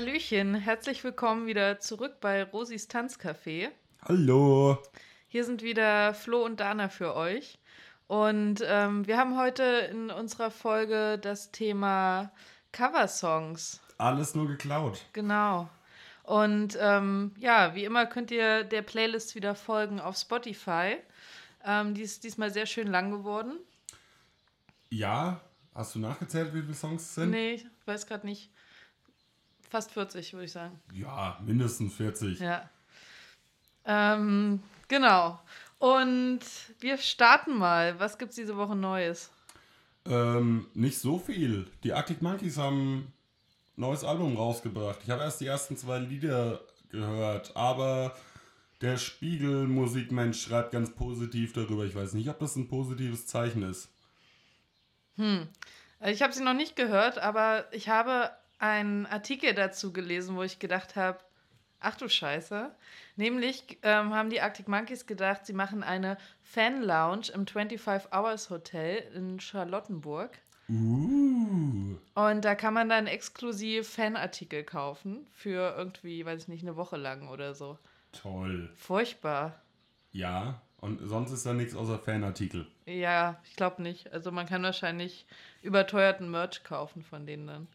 Hallöchen, 0.00 0.54
herzlich 0.54 1.04
willkommen 1.04 1.46
wieder 1.46 1.78
zurück 1.78 2.22
bei 2.22 2.42
Rosis 2.42 2.88
Tanzcafé. 2.88 3.68
Hallo. 4.08 4.78
Hier 5.28 5.44
sind 5.44 5.62
wieder 5.62 6.14
Flo 6.14 6.42
und 6.42 6.58
Dana 6.58 6.88
für 6.88 7.14
euch. 7.14 7.58
Und 8.06 8.62
ähm, 8.64 9.06
wir 9.06 9.18
haben 9.18 9.36
heute 9.36 9.62
in 9.62 10.10
unserer 10.10 10.50
Folge 10.50 11.18
das 11.18 11.52
Thema 11.52 12.32
Coversongs. 12.72 13.82
Alles 13.98 14.34
nur 14.34 14.48
geklaut. 14.48 15.04
Genau. 15.12 15.68
Und 16.22 16.78
ähm, 16.80 17.34
ja, 17.36 17.74
wie 17.74 17.84
immer 17.84 18.06
könnt 18.06 18.30
ihr 18.30 18.64
der 18.64 18.80
Playlist 18.80 19.34
wieder 19.34 19.54
folgen 19.54 20.00
auf 20.00 20.16
Spotify. 20.16 20.96
Ähm, 21.62 21.92
die 21.92 22.00
ist 22.00 22.24
diesmal 22.24 22.50
sehr 22.50 22.64
schön 22.64 22.86
lang 22.86 23.10
geworden. 23.10 23.58
Ja, 24.88 25.42
hast 25.74 25.94
du 25.94 25.98
nachgezählt, 25.98 26.54
wie 26.54 26.62
viele 26.62 26.72
Songs 26.72 27.02
es 27.02 27.14
sind? 27.16 27.32
Nee, 27.32 27.52
ich 27.52 27.66
weiß 27.84 28.06
gerade 28.06 28.26
nicht. 28.26 28.50
Fast 29.70 29.92
40, 29.92 30.32
würde 30.32 30.46
ich 30.46 30.52
sagen. 30.52 30.80
Ja, 30.92 31.38
mindestens 31.46 31.94
40. 31.94 32.40
Ja. 32.40 32.68
Ähm, 33.84 34.60
genau. 34.88 35.40
Und 35.78 36.40
wir 36.80 36.98
starten 36.98 37.56
mal. 37.56 37.98
Was 38.00 38.18
gibt's 38.18 38.34
diese 38.34 38.56
Woche 38.56 38.74
Neues? 38.74 39.30
Ähm, 40.06 40.66
nicht 40.74 40.98
so 40.98 41.18
viel. 41.18 41.70
Die 41.84 41.92
Arctic 41.92 42.20
Monkeys 42.20 42.58
haben 42.58 42.98
ein 42.98 43.12
neues 43.76 44.02
Album 44.02 44.36
rausgebracht. 44.36 44.98
Ich 45.04 45.10
habe 45.10 45.22
erst 45.22 45.40
die 45.40 45.46
ersten 45.46 45.76
zwei 45.76 46.00
Lieder 46.00 46.60
gehört, 46.90 47.56
aber 47.56 48.16
der 48.80 48.96
Spiegel-Musikmensch 48.96 50.42
schreibt 50.42 50.72
ganz 50.72 50.90
positiv 50.90 51.52
darüber. 51.52 51.84
Ich 51.84 51.94
weiß 51.94 52.14
nicht, 52.14 52.28
ob 52.28 52.40
das 52.40 52.56
ein 52.56 52.66
positives 52.66 53.26
Zeichen 53.26 53.62
ist. 53.62 53.88
Hm. 55.16 55.46
Ich 56.06 56.22
habe 56.22 56.32
sie 56.32 56.42
noch 56.42 56.54
nicht 56.54 56.76
gehört, 56.76 57.18
aber 57.18 57.66
ich 57.72 57.88
habe 57.88 58.30
einen 58.60 59.06
Artikel 59.06 59.54
dazu 59.54 59.92
gelesen, 59.92 60.36
wo 60.36 60.42
ich 60.42 60.58
gedacht 60.58 60.94
habe, 60.94 61.18
ach 61.80 61.96
du 61.96 62.08
Scheiße. 62.08 62.70
Nämlich 63.16 63.78
ähm, 63.82 64.14
haben 64.14 64.30
die 64.30 64.40
Arctic 64.40 64.68
Monkeys 64.68 65.06
gedacht, 65.06 65.46
sie 65.46 65.52
machen 65.52 65.82
eine 65.82 66.18
Fan-Lounge 66.42 67.32
im 67.34 67.46
25 67.46 68.12
Hours 68.12 68.50
Hotel 68.50 68.98
in 69.14 69.40
Charlottenburg. 69.40 70.38
Uh. 70.68 71.96
Und 72.14 72.44
da 72.44 72.54
kann 72.54 72.74
man 72.74 72.88
dann 72.88 73.06
exklusiv 73.08 73.88
Fanartikel 73.88 74.62
kaufen 74.62 75.26
für 75.32 75.74
irgendwie, 75.76 76.24
weiß 76.24 76.42
ich 76.42 76.48
nicht, 76.48 76.62
eine 76.62 76.76
Woche 76.76 76.96
lang 76.96 77.28
oder 77.28 77.54
so. 77.54 77.78
Toll. 78.12 78.70
Furchtbar. 78.76 79.60
Ja, 80.12 80.60
und 80.80 81.00
sonst 81.08 81.32
ist 81.32 81.44
da 81.44 81.54
nichts 81.54 81.74
außer 81.74 81.98
Fanartikel. 81.98 82.66
Ja, 82.86 83.40
ich 83.44 83.56
glaube 83.56 83.82
nicht. 83.82 84.12
Also 84.12 84.30
man 84.30 84.46
kann 84.46 84.62
wahrscheinlich 84.62 85.26
überteuerten 85.62 86.30
Merch 86.30 86.62
kaufen 86.62 87.02
von 87.02 87.26
denen 87.26 87.46
dann. 87.46 87.68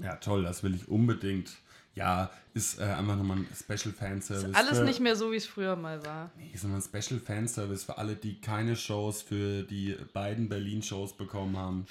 Ja, 0.00 0.16
toll, 0.16 0.42
das 0.42 0.62
will 0.62 0.74
ich 0.74 0.88
unbedingt. 0.88 1.56
Ja, 1.94 2.30
ist 2.54 2.78
äh, 2.78 2.84
einfach 2.84 3.16
nochmal 3.16 3.38
ein 3.38 3.48
Special 3.52 3.92
Fanservice. 3.92 4.50
Ist 4.50 4.54
alles 4.54 4.78
für, 4.78 4.84
nicht 4.84 5.00
mehr 5.00 5.16
so, 5.16 5.32
wie 5.32 5.36
es 5.36 5.46
früher 5.46 5.74
mal 5.74 6.04
war. 6.06 6.30
Nee, 6.36 6.50
ist 6.54 6.62
nochmal 6.62 6.80
ein 6.80 7.02
Special 7.02 7.18
Fanservice 7.18 7.84
für 7.84 7.98
alle, 7.98 8.14
die 8.14 8.40
keine 8.40 8.76
Shows 8.76 9.22
für 9.22 9.64
die 9.64 9.96
beiden 10.12 10.48
Berlin-Shows 10.48 11.14
bekommen 11.14 11.56
haben. 11.56 11.86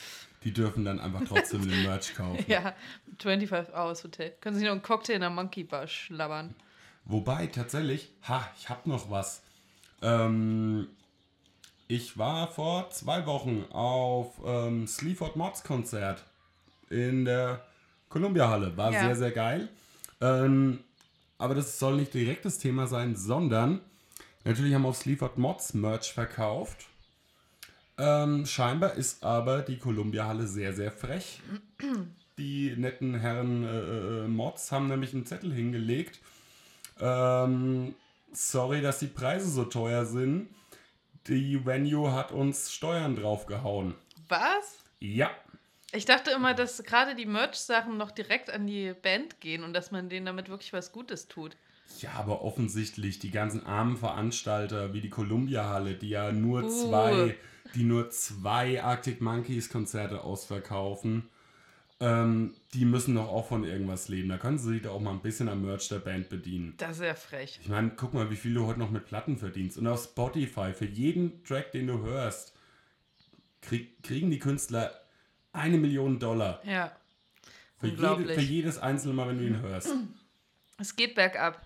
Die 0.45 0.53
dürfen 0.53 0.85
dann 0.85 1.01
einfach 1.01 1.23
trotzdem 1.27 1.67
den 1.67 1.83
Merch 1.83 2.15
kaufen. 2.15 2.45
Ja, 2.47 2.73
25 3.19 3.73
Hours 3.73 4.03
Hotel. 4.05 4.33
Können 4.39 4.55
sich 4.55 4.63
noch 4.63 4.71
einen 4.71 4.81
Cocktail 4.81 5.15
in 5.15 5.21
der 5.21 5.29
Monkey 5.29 5.65
Bar 5.65 5.87
schlabbern. 5.87 6.55
Wobei, 7.03 7.47
tatsächlich, 7.47 8.09
ha, 8.27 8.49
ich 8.57 8.69
hab 8.69 8.87
noch 8.87 9.09
was. 9.11 9.41
Ähm, 10.01 10.87
ich 11.89 12.17
war 12.17 12.47
vor 12.47 12.89
zwei 12.91 13.25
Wochen 13.25 13.65
auf 13.71 14.39
ähm, 14.45 14.87
Sleaford 14.87 15.35
Mods 15.35 15.63
Konzert 15.63 16.23
in 16.89 17.25
der 17.25 17.65
Columbia 18.09 18.49
Halle. 18.49 18.75
War 18.77 18.91
Ja. 18.91 19.01
sehr, 19.01 19.15
sehr 19.15 19.31
geil. 19.31 19.69
Ähm, 20.21 20.79
aber 21.37 21.55
das 21.55 21.77
soll 21.79 21.97
nicht 21.97 22.13
direkt 22.13 22.45
das 22.45 22.57
Thema 22.57 22.87
sein, 22.87 23.15
sondern 23.15 23.81
natürlich 24.43 24.73
haben 24.73 24.85
auch 24.85 24.95
Sleaford 24.95 25.37
Mods 25.37 25.73
Merch 25.73 26.11
verkauft. 26.13 26.87
Ähm, 27.99 28.45
scheinbar 28.45 28.93
ist 28.93 29.23
aber 29.23 29.61
die 29.61 29.77
Columbia 29.77 30.25
Halle 30.27 30.47
sehr, 30.47 30.73
sehr 30.73 30.91
frech. 30.91 31.41
Die 32.37 32.75
netten 32.77 33.15
Herren 33.15 33.63
äh, 33.63 34.25
äh, 34.25 34.27
Mods 34.27 34.71
haben 34.71 34.87
nämlich 34.87 35.13
einen 35.13 35.25
Zettel 35.25 35.51
hingelegt. 35.53 36.19
Ähm, 36.99 37.95
sorry, 38.31 38.81
dass 38.81 38.99
die 38.99 39.07
Preise 39.07 39.49
so 39.49 39.63
teuer 39.65 40.05
sind. 40.05 40.49
Die 41.27 41.65
Venue 41.65 42.11
hat 42.13 42.31
uns 42.31 42.71
Steuern 42.71 43.15
draufgehauen. 43.15 43.95
Was? 44.29 44.77
Ja, 44.99 45.31
Ich 45.93 46.05
dachte 46.05 46.31
immer, 46.31 46.53
dass 46.53 46.83
gerade 46.83 47.15
die 47.15 47.25
Merch-Sachen 47.25 47.97
noch 47.97 48.11
direkt 48.11 48.49
an 48.49 48.67
die 48.67 48.93
Band 49.01 49.39
gehen 49.39 49.63
und 49.63 49.73
dass 49.73 49.91
man 49.91 50.09
denen 50.09 50.25
damit 50.25 50.49
wirklich 50.49 50.73
was 50.73 50.91
Gutes 50.91 51.27
tut. 51.27 51.55
Ja, 51.99 52.11
aber 52.13 52.41
offensichtlich 52.41 53.19
die 53.19 53.31
ganzen 53.31 53.65
armen 53.65 53.95
Veranstalter 53.95 54.93
wie 54.93 55.01
die 55.01 55.09
Columbia 55.09 55.69
Halle, 55.69 55.95
die 55.95 56.09
ja 56.09 56.31
nur 56.31 56.63
Uh. 56.63 56.69
zwei, 56.69 57.35
die 57.75 57.83
nur 57.83 58.09
zwei 58.09 58.83
Arctic 58.83 59.21
Monkeys 59.21 59.69
Konzerte 59.69 60.21
ausverkaufen, 60.21 61.29
ähm, 61.99 62.53
die 62.73 62.85
müssen 62.85 63.15
doch 63.15 63.29
auch 63.29 63.47
von 63.47 63.63
irgendwas 63.63 64.09
leben. 64.09 64.29
Da 64.29 64.37
können 64.37 64.59
sie 64.59 64.73
sich 64.73 64.81
doch 64.83 64.93
auch 64.93 64.99
mal 64.99 65.11
ein 65.11 65.21
bisschen 65.21 65.49
am 65.49 65.63
Merch 65.63 65.87
der 65.87 65.99
Band 65.99 66.29
bedienen. 66.29 66.75
Das 66.77 66.97
ist 66.97 67.05
ja 67.05 67.15
frech. 67.15 67.59
Ich 67.61 67.69
meine, 67.69 67.91
guck 67.95 68.13
mal, 68.13 68.29
wie 68.29 68.35
viel 68.35 68.53
du 68.53 68.67
heute 68.67 68.79
noch 68.79 68.91
mit 68.91 69.05
Platten 69.05 69.37
verdienst. 69.37 69.77
Und 69.77 69.87
auf 69.87 70.03
Spotify, 70.03 70.73
für 70.73 70.85
jeden 70.85 71.43
Track, 71.43 71.71
den 71.71 71.87
du 71.87 72.01
hörst, 72.01 72.53
krieg, 73.61 74.03
kriegen 74.03 74.29
die 74.29 74.39
Künstler 74.39 74.91
eine 75.57 75.77
Million 75.77 76.19
Dollar. 76.19 76.61
Ja. 76.63 76.91
Für, 77.79 77.87
jede, 77.87 78.33
für 78.33 78.41
jedes 78.41 78.79
einzelne 78.79 79.13
Mal, 79.13 79.29
wenn 79.29 79.37
du 79.37 79.45
ihn 79.45 79.61
hörst. 79.61 79.93
Es 80.79 80.95
geht 80.95 81.15
bergab. 81.15 81.61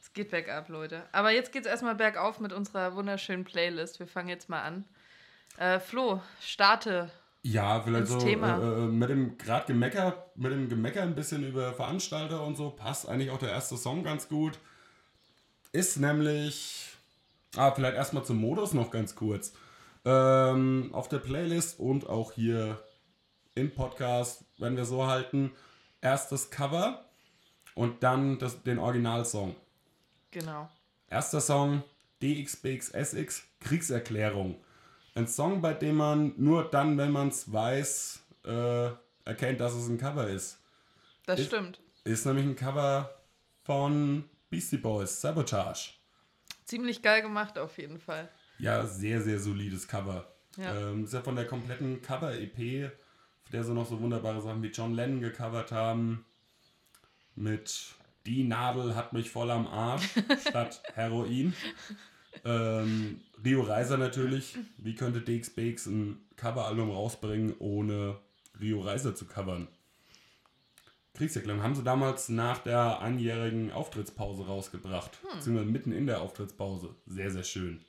Es 0.00 0.12
geht 0.12 0.30
bergab, 0.30 0.68
Leute. 0.68 1.02
Aber 1.12 1.30
jetzt 1.30 1.52
geht's 1.52 1.66
erstmal 1.66 1.94
bergauf 1.94 2.40
mit 2.40 2.52
unserer 2.52 2.94
wunderschönen 2.94 3.44
Playlist. 3.44 3.98
Wir 3.98 4.06
fangen 4.06 4.28
jetzt 4.28 4.48
mal 4.48 4.62
an. 4.62 4.84
Äh, 5.56 5.80
Flo, 5.80 6.22
starte. 6.40 7.10
Ja, 7.42 7.80
vielleicht 7.80 8.08
so 8.08 8.18
Thema. 8.18 8.58
äh, 8.58 8.84
äh, 8.84 8.86
mit 8.86 9.10
dem 9.10 9.38
gerade 9.38 9.66
Gemecker, 9.66 10.30
mit 10.34 10.52
dem 10.52 10.68
Gemecker 10.68 11.02
ein 11.02 11.14
bisschen 11.14 11.46
über 11.46 11.72
Veranstalter 11.72 12.44
und 12.44 12.56
so 12.56 12.70
passt 12.70 13.08
eigentlich 13.08 13.30
auch 13.30 13.38
der 13.38 13.50
erste 13.50 13.76
Song 13.76 14.02
ganz 14.02 14.28
gut. 14.28 14.58
Ist 15.72 15.98
nämlich, 15.98 16.96
ah, 17.56 17.70
vielleicht 17.72 17.94
erstmal 17.94 18.24
zum 18.24 18.38
Modus 18.38 18.74
noch 18.74 18.90
ganz 18.90 19.14
kurz. 19.14 19.52
Ähm, 20.04 20.90
auf 20.92 21.08
der 21.08 21.18
Playlist 21.18 21.78
und 21.78 22.08
auch 22.08 22.32
hier 22.32 22.78
im 23.58 23.70
Podcast, 23.74 24.44
wenn 24.58 24.76
wir 24.76 24.84
so 24.84 25.06
halten, 25.06 25.52
erst 26.00 26.32
das 26.32 26.50
Cover 26.50 27.04
und 27.74 28.02
dann 28.02 28.38
das, 28.38 28.62
den 28.62 28.78
Originalsong. 28.78 29.54
Genau. 30.30 30.68
Erster 31.10 31.40
Song 31.40 31.82
DXBXSX 32.22 33.42
Kriegserklärung. 33.60 34.56
Ein 35.14 35.26
Song, 35.26 35.60
bei 35.60 35.74
dem 35.74 35.96
man 35.96 36.32
nur 36.36 36.64
dann, 36.70 36.96
wenn 36.98 37.10
man 37.10 37.28
es 37.28 37.52
weiß, 37.52 38.20
äh, 38.44 38.90
erkennt, 39.24 39.60
dass 39.60 39.74
es 39.74 39.88
ein 39.88 39.98
Cover 39.98 40.28
ist. 40.28 40.58
Das 41.26 41.40
Ist- 41.40 41.46
stimmt. 41.46 41.80
Ist 42.04 42.24
nämlich 42.24 42.44
ein 42.46 42.56
Cover 42.56 43.10
von 43.64 44.24
Beastie 44.48 44.78
Boys, 44.78 45.20
Sabotage. 45.20 45.90
Ziemlich 46.64 47.02
geil 47.02 47.22
gemacht 47.22 47.58
auf 47.58 47.76
jeden 47.78 47.98
Fall. 47.98 48.28
Ja, 48.58 48.86
sehr, 48.86 49.20
sehr 49.22 49.38
solides 49.38 49.86
Cover. 49.88 50.26
Ja. 50.56 50.74
Ähm, 50.90 51.04
ist 51.04 51.12
ja 51.12 51.20
von 51.20 51.36
der 51.36 51.46
kompletten 51.46 52.00
Cover-EP, 52.02 52.90
der 53.52 53.64
so 53.64 53.74
noch 53.74 53.86
so 53.86 54.00
wunderbare 54.00 54.40
Sachen 54.40 54.62
wie 54.62 54.68
John 54.68 54.94
Lennon 54.94 55.20
gecovert 55.20 55.72
haben. 55.72 56.24
Mit 57.34 57.94
Die 58.26 58.44
Nadel 58.44 58.94
hat 58.94 59.12
mich 59.12 59.30
voll 59.30 59.50
am 59.50 59.66
Arsch 59.66 60.08
statt 60.48 60.82
Heroin. 60.94 61.54
Ähm, 62.44 63.20
Rio 63.44 63.62
Reiser 63.62 63.96
natürlich. 63.96 64.56
Wie 64.78 64.94
könnte 64.94 65.20
DXBX 65.20 65.86
ein 65.86 66.20
Coveralbum 66.36 66.90
rausbringen, 66.90 67.54
ohne 67.58 68.18
Rio 68.60 68.80
Reiser 68.80 69.14
zu 69.14 69.26
covern? 69.26 69.68
Kriegserklärung 71.14 71.62
haben 71.62 71.74
sie 71.74 71.82
damals 71.82 72.28
nach 72.28 72.58
der 72.58 73.00
einjährigen 73.00 73.72
Auftrittspause 73.72 74.46
rausgebracht. 74.46 75.18
Beziehungsweise 75.34 75.70
mitten 75.70 75.92
in 75.92 76.06
der 76.06 76.20
Auftrittspause. 76.20 76.94
Sehr, 77.06 77.30
sehr 77.32 77.42
schön. 77.42 77.80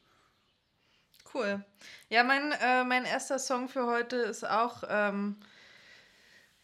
Cool. 1.34 1.64
Ja, 2.10 2.24
mein, 2.24 2.52
äh, 2.54 2.84
mein 2.84 3.06
erster 3.06 3.40
Song 3.40 3.70
für 3.70 3.86
heute 3.86 4.16
ist 4.18 4.44
auch 4.44 4.84
ähm, 4.90 5.36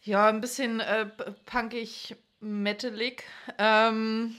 ja 0.02 0.28
ein 0.28 0.40
bisschen 0.40 0.80
äh, 0.80 1.06
punkig 1.46 2.16
metalig. 2.40 3.24
Ähm, 3.58 4.36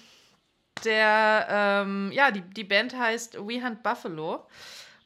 der 0.85 1.47
ähm, 1.49 2.11
ja 2.13 2.31
die, 2.31 2.41
die 2.41 2.63
Band 2.63 2.97
heißt 2.97 3.35
We 3.47 3.63
Hunt 3.63 3.83
Buffalo 3.83 4.47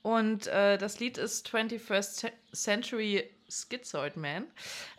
und 0.04 0.48
äh, 0.48 0.78
das 0.78 1.00
Lied 1.00 1.18
ist 1.18 1.48
21st 1.48 2.20
Ce- 2.22 2.34
Century 2.54 3.30
Schizoid 3.50 4.18
Man. 4.18 4.48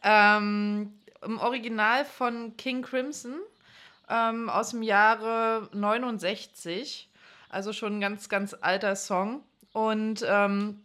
Ähm, 0.04 0.94
Im 1.24 1.38
Original 1.40 2.04
von 2.04 2.56
King 2.56 2.82
Crimson 2.82 3.40
ähm, 4.08 4.50
aus 4.50 4.70
dem 4.70 4.82
Jahre 4.82 5.68
69. 5.72 7.10
Also 7.50 7.72
schon 7.72 7.98
ein 7.98 8.00
ganz, 8.00 8.28
ganz 8.28 8.54
alter 8.60 8.96
Song. 8.96 9.42
Und 9.72 10.24
ähm, 10.26 10.84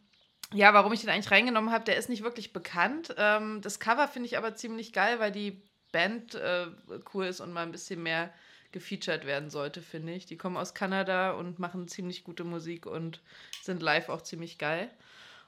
ja, 0.54 0.74
warum 0.74 0.94
ich 0.94 1.02
den 1.02 1.10
eigentlich 1.10 1.32
reingenommen 1.32 1.72
habe, 1.72 1.84
der 1.84 1.98
ist 1.98 2.10
nicht 2.10 2.24
wirklich 2.24 2.54
bekannt. 2.54 3.14
Ähm, 3.18 3.62
das 3.62 3.80
Cover 3.80 4.08
finde 4.08 4.28
ich 4.28 4.38
aber 4.38 4.56
ziemlich 4.56 4.94
geil, 4.94 5.20
weil 5.20 5.32
die 5.32 5.62
Band 5.92 6.36
äh, 6.36 6.68
cool 7.14 7.26
ist 7.26 7.42
und 7.42 7.52
mal 7.52 7.64
ein 7.64 7.72
bisschen 7.72 8.02
mehr 8.02 8.32
gefeatured 8.72 9.26
werden 9.26 9.50
sollte, 9.50 9.82
finde 9.82 10.14
ich. 10.14 10.26
Die 10.26 10.38
kommen 10.38 10.58
aus 10.58 10.74
Kanada 10.74 11.32
und 11.32 11.60
machen 11.60 11.88
ziemlich 11.88 12.24
gute 12.24 12.44
Musik 12.44 12.86
und 12.86 13.22
sind 13.62 13.82
live 13.82 14.10
auch 14.10 14.22
ziemlich 14.22 14.58
geil. 14.58 14.90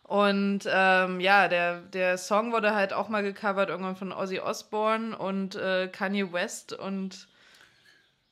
Und 0.03 0.61
ähm, 0.67 1.19
ja, 1.19 1.47
der, 1.47 1.81
der 1.81 2.17
Song 2.17 2.51
wurde 2.51 2.73
halt 2.73 2.93
auch 2.93 3.09
mal 3.09 3.21
gecovert 3.21 3.69
irgendwann 3.69 3.95
von 3.95 4.11
Ozzy 4.11 4.39
Osbourne 4.39 5.15
und 5.15 5.55
äh, 5.55 5.87
Kanye 5.87 6.33
West 6.33 6.73
und 6.73 7.27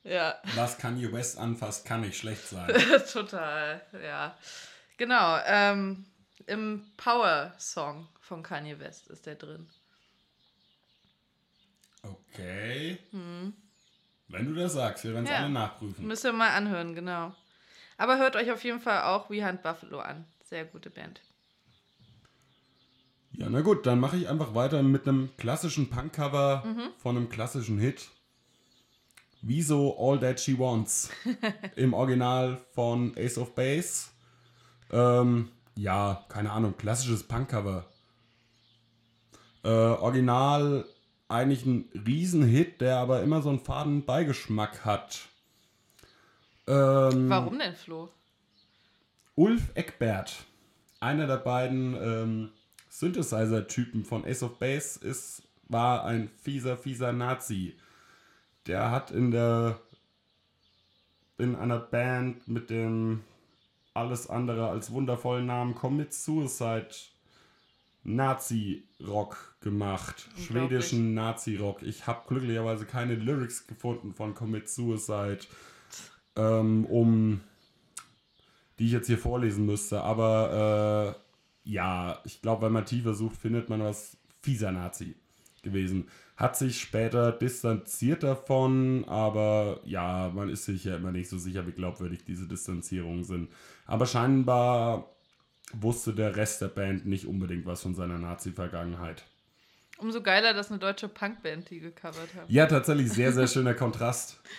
ja. 0.02 0.34
Was 0.54 0.78
Kanye 0.78 1.12
West 1.12 1.38
anfasst, 1.38 1.84
kann 1.86 2.00
nicht 2.00 2.18
schlecht 2.18 2.48
sein. 2.48 2.68
Total, 3.12 3.80
ja. 4.02 4.36
Genau. 4.98 5.38
Ähm, 5.46 6.04
Im 6.46 6.84
Power-Song 6.98 8.06
von 8.20 8.42
Kanye 8.42 8.78
West 8.78 9.08
ist 9.08 9.24
der 9.26 9.34
drin. 9.36 9.68
Okay. 12.02 12.98
Hm. 13.10 13.52
Wenn 14.28 14.46
du 14.46 14.54
das 14.60 14.74
sagst, 14.74 15.04
wir 15.04 15.14
werden 15.14 15.24
es 15.24 15.30
Ja. 15.30 15.38
alle 15.38 15.50
nachprüfen. 15.50 16.06
Müsst 16.06 16.24
ihr 16.24 16.32
mal 16.32 16.50
anhören, 16.50 16.94
genau. 16.94 17.34
Aber 17.96 18.18
hört 18.18 18.36
euch 18.36 18.50
auf 18.52 18.62
jeden 18.62 18.80
Fall 18.80 19.02
auch 19.02 19.30
We 19.30 19.44
Hunt 19.46 19.62
Buffalo 19.62 20.00
an. 20.00 20.26
Sehr 20.44 20.64
gute 20.64 20.90
Band. 20.90 21.20
Ja, 23.32 23.48
na 23.48 23.60
gut, 23.60 23.86
dann 23.86 24.00
mache 24.00 24.16
ich 24.16 24.28
einfach 24.28 24.54
weiter 24.54 24.82
mit 24.82 25.06
einem 25.08 25.30
klassischen 25.36 25.90
Punk-Cover 25.90 26.90
von 26.98 27.16
einem 27.16 27.28
klassischen 27.28 27.78
Hit. 27.78 28.08
Wieso 29.42 29.96
All 29.98 30.18
That 30.18 30.40
She 30.40 30.58
Wants? 30.58 31.10
Im 31.76 31.94
Original 31.94 32.60
von 32.72 33.14
Ace 33.16 33.38
of 33.38 33.54
Base. 33.54 34.08
Ähm, 34.90 35.50
ja, 35.76 36.24
keine 36.28 36.50
Ahnung, 36.50 36.76
klassisches 36.76 37.22
Punk-Cover. 37.22 37.86
Äh, 39.64 39.68
original 39.68 40.84
eigentlich 41.28 41.66
ein 41.66 41.90
Riesenhit, 42.06 42.80
der 42.80 42.96
aber 42.98 43.22
immer 43.22 43.42
so 43.42 43.50
einen 43.50 43.60
faden 43.60 44.04
Beigeschmack 44.04 44.84
hat. 44.84 45.28
Ähm, 46.66 47.28
Warum 47.28 47.58
denn, 47.58 47.74
Flo? 47.74 48.08
Ulf 49.34 49.70
Eckbert, 49.74 50.44
einer 51.00 51.26
der 51.26 51.36
beiden 51.36 51.94
ähm, 51.94 52.50
Synthesizer-Typen 52.88 54.04
von 54.04 54.24
Ace 54.24 54.42
of 54.42 54.58
Base, 54.58 54.98
ist, 54.98 55.42
war 55.68 56.04
ein 56.04 56.28
fieser, 56.42 56.76
fieser 56.76 57.12
Nazi. 57.12 57.76
Der 58.66 58.90
hat 58.90 59.10
in 59.10 59.30
der 59.30 59.78
in 61.38 61.54
einer 61.54 61.78
Band 61.78 62.48
mit 62.48 62.68
dem 62.68 63.22
alles 63.94 64.28
andere 64.28 64.68
als 64.68 64.90
wundervollen 64.90 65.46
Namen 65.46 65.74
Commit 65.74 66.12
Suicide 66.12 66.88
Nazi-Rock 68.04 69.56
gemacht. 69.60 70.28
Schwedischen 70.38 71.14
Nazi-Rock. 71.14 71.82
Ich 71.82 72.06
habe 72.06 72.22
glücklicherweise 72.26 72.86
keine 72.86 73.14
Lyrics 73.14 73.66
gefunden 73.66 74.14
von 74.14 74.34
Commit 74.34 74.68
Suicide, 74.68 75.40
ähm, 76.36 76.84
um 76.86 77.40
die 78.78 78.86
ich 78.86 78.92
jetzt 78.92 79.08
hier 79.08 79.18
vorlesen 79.18 79.66
müsste. 79.66 80.02
Aber 80.02 81.16
äh, 81.64 81.70
ja, 81.70 82.20
ich 82.24 82.40
glaube, 82.40 82.66
wenn 82.66 82.72
man 82.72 82.86
tiefer 82.86 83.14
sucht, 83.14 83.36
findet 83.36 83.68
man 83.68 83.80
was 83.80 84.16
fieser 84.42 84.72
Nazi 84.72 85.16
gewesen. 85.62 86.08
Hat 86.36 86.56
sich 86.56 86.80
später 86.80 87.32
distanziert 87.32 88.22
davon, 88.22 89.04
aber 89.06 89.80
ja, 89.84 90.30
man 90.34 90.48
ist 90.48 90.64
sich 90.64 90.84
ja 90.84 90.96
immer 90.96 91.12
nicht 91.12 91.28
so 91.28 91.38
sicher, 91.38 91.66
wie 91.66 91.72
glaubwürdig 91.72 92.24
diese 92.24 92.46
Distanzierungen 92.46 93.24
sind. 93.24 93.50
Aber 93.86 94.06
scheinbar 94.06 95.16
wusste 95.72 96.14
der 96.14 96.36
Rest 96.36 96.60
der 96.62 96.68
Band 96.68 97.06
nicht 97.06 97.26
unbedingt 97.26 97.66
was 97.66 97.82
von 97.82 97.94
seiner 97.94 98.18
Nazi-Vergangenheit. 98.18 99.24
Umso 99.98 100.22
geiler, 100.22 100.54
dass 100.54 100.70
eine 100.70 100.78
deutsche 100.78 101.08
Punkband 101.08 101.70
die 101.70 101.80
gecovert 101.80 102.32
hat. 102.36 102.48
Ja, 102.48 102.66
tatsächlich 102.66 103.10
sehr, 103.10 103.32
sehr 103.32 103.48
schöner 103.48 103.74
Kontrast. 103.74 104.40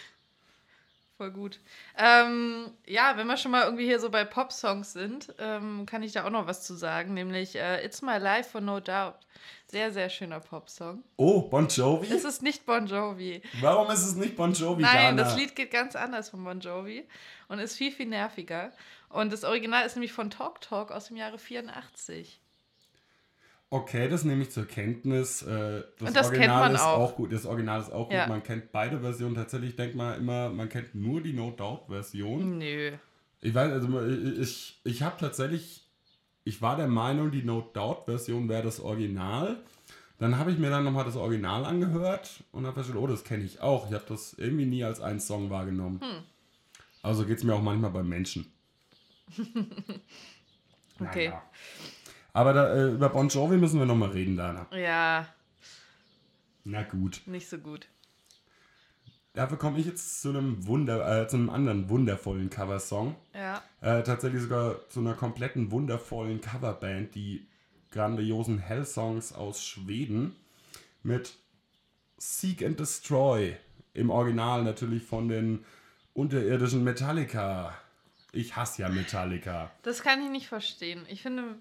Voll 1.19 1.31
gut. 1.31 1.60
Ähm, 1.98 2.71
ja, 2.86 3.18
wenn 3.18 3.27
wir 3.27 3.36
schon 3.36 3.51
mal 3.51 3.66
irgendwie 3.66 3.83
hier 3.83 4.00
so 4.00 4.10
bei 4.10 4.24
Pop-Songs 4.24 4.94
sind, 4.94 5.36
ähm, 5.38 5.86
kann 5.86 6.01
ich 6.01 6.13
da 6.13 6.24
auch 6.24 6.30
noch 6.30 6.48
was 6.48 6.63
zu 6.63 6.75
sagen, 6.75 7.13
nämlich 7.13 7.57
äh, 7.57 7.83
It's 7.83 8.01
My 8.01 8.18
Life 8.18 8.51
for 8.51 8.62
No 8.62 8.80
Doubt. 8.80 9.16
Sehr, 9.68 9.92
sehr 9.92 10.07
schöner 10.10 10.39
Pop-Song. 10.39 11.04
Oh, 11.18 11.42
Bon 11.42 11.68
Jovi? 11.68 12.07
Es 12.10 12.24
ist 12.24 12.42
nicht 12.42 12.66
Bon 12.66 12.88
Jovi. 12.88 13.42
Warum 13.60 13.92
ist 13.92 14.06
es 14.06 14.16
nicht 14.16 14.38
Bon 14.38 14.54
Jovi, 14.54 14.81
Nein, 14.81 15.18
Dana? 15.18 15.24
das 15.24 15.36
Lied 15.36 15.57
geht 15.57 15.71
ganz 15.71 15.98
anders 15.98 16.30
von 16.30 16.42
Bon 16.42 16.62
Jovi 16.62 17.06
und 17.50 17.60
ist 17.60 17.75
viel, 17.75 17.92
viel 17.92 18.07
nerviger. 18.07 18.71
Und 19.10 19.33
das 19.33 19.44
Original 19.44 19.86
ist 19.86 19.98
nämlich 19.98 20.13
von 20.13 20.30
Talk 20.30 20.62
Talk 20.62 20.89
aus 20.89 21.07
dem 21.07 21.18
Jahre 21.18 21.38
84. 21.38 22.39
Okay, 23.71 24.10
das 24.10 24.24
nehme 24.24 24.42
ich 24.42 24.50
zur 24.50 24.66
Kenntnis. 24.66 25.44
Äh, 25.44 25.83
das, 26.00 26.13
das 26.13 26.27
Original 26.27 26.74
ist 26.74 26.81
auch. 26.81 27.16
gut. 27.16 27.31
Das 27.31 27.45
Original 27.45 27.80
ist 27.81 27.92
auch 27.92 28.12
Ja. 28.12 28.21
gut. 28.24 28.30
Man 28.30 28.44
kennt 28.44 28.71
beide 28.71 29.00
Versionen. 29.00 29.36
Tatsächlich 29.36 29.75
denkt 29.75 29.95
man 29.95 30.18
immer, 30.18 30.50
man 30.50 30.69
kennt 30.69 30.95
nur 30.95 31.21
die 31.21 31.33
No 31.33 31.51
Doubt 31.51 31.88
Version. 31.88 32.57
Nö. 32.57 32.92
Ich 33.42 33.54
weiß, 33.54 33.71
also 33.71 34.01
ich, 34.42 34.80
ich 34.83 35.04
habe 35.04 35.18
tatsächlich, 35.19 35.88
ich 36.44 36.62
war 36.63 36.77
der 36.77 36.88
Meinung, 36.88 37.30
die 37.31 37.44
No 37.44 37.62
Doubt 37.74 38.06
Version 38.06 38.50
wäre 38.50 38.63
das 38.63 38.80
Original. 38.80 39.57
Dann 40.18 40.38
habe 40.38 40.51
ich 40.51 40.57
mir 40.57 40.69
dann 40.71 40.83
nochmal 40.83 41.06
das 41.06 41.16
Original 41.16 41.63
angehört 41.63 42.44
und 42.51 42.66
habe 42.66 42.74
festgestellt, 42.74 43.04
oh, 43.04 43.07
das 43.07 43.24
kenne 43.24 43.44
ich 43.44 43.62
auch. 43.62 43.88
Ich 43.88 43.94
habe 43.94 44.04
das 44.10 44.33
irgendwie 44.33 44.66
nie 44.66 44.83
als 44.83 45.00
einen 45.00 45.19
Song 45.19 45.50
wahrgenommen. 45.51 46.01
Hm. 46.01 46.24
Also 47.04 47.25
geht 47.25 47.38
es 47.38 47.44
mir 47.44 47.54
auch 47.54 47.62
manchmal 47.62 47.92
beim 47.92 48.10
Menschen. 48.10 48.51
Okay. 51.01 51.30
Naja. 51.30 51.44
Aber 52.34 52.54
da, 52.54 52.74
äh, 52.76 52.92
über 52.92 53.10
Bon 53.10 53.28
Jovi 53.28 53.58
müssen 53.58 53.80
wir 53.80 53.86
nochmal 53.86 54.10
reden, 54.12 54.38
Dana. 54.38 54.68
Ja, 54.76 55.28
Na 56.64 56.84
gut. 56.84 57.22
nicht 57.26 57.50
so 57.50 57.58
gut. 57.58 57.88
Dafür 59.34 59.58
komme 59.58 59.80
ich 59.80 59.86
jetzt 59.86 60.22
zu 60.22 60.30
einem 60.30 60.66
Wunder, 60.68 61.22
äh, 61.24 61.28
zu 61.28 61.38
einem 61.38 61.50
anderen 61.50 61.88
wundervollen 61.90 62.50
Coversong. 62.50 63.16
Ja. 63.34 63.62
Äh, 63.81 64.04
tatsächlich 64.04 64.42
sogar 64.42 64.88
zu 64.90 65.00
einer 65.00 65.14
kompletten 65.14 65.72
wundervollen 65.72 66.42
Coverband, 66.42 67.16
die 67.16 67.48
grandiosen 67.92 68.58
Hell-Songs 68.60 69.34
aus 69.34 69.64
Schweden 69.64 70.36
mit 71.04 71.34
Seek 72.18 72.64
and 72.64 72.80
Destroy. 72.80 73.56
Im 73.94 74.09
Original 74.09 74.64
natürlich 74.64 75.04
von 75.04 75.30
den 75.30 75.64
unterirdischen 76.14 76.83
Metallica. 76.83 77.74
Ich 78.31 78.56
hasse 78.56 78.81
ja 78.83 78.90
Metallica. 78.90 79.71
Das 79.83 80.04
kann 80.04 80.21
ich 80.21 80.30
nicht 80.30 80.48
verstehen. 80.48 81.06
Ich 81.07 81.21
finde, 81.21 81.56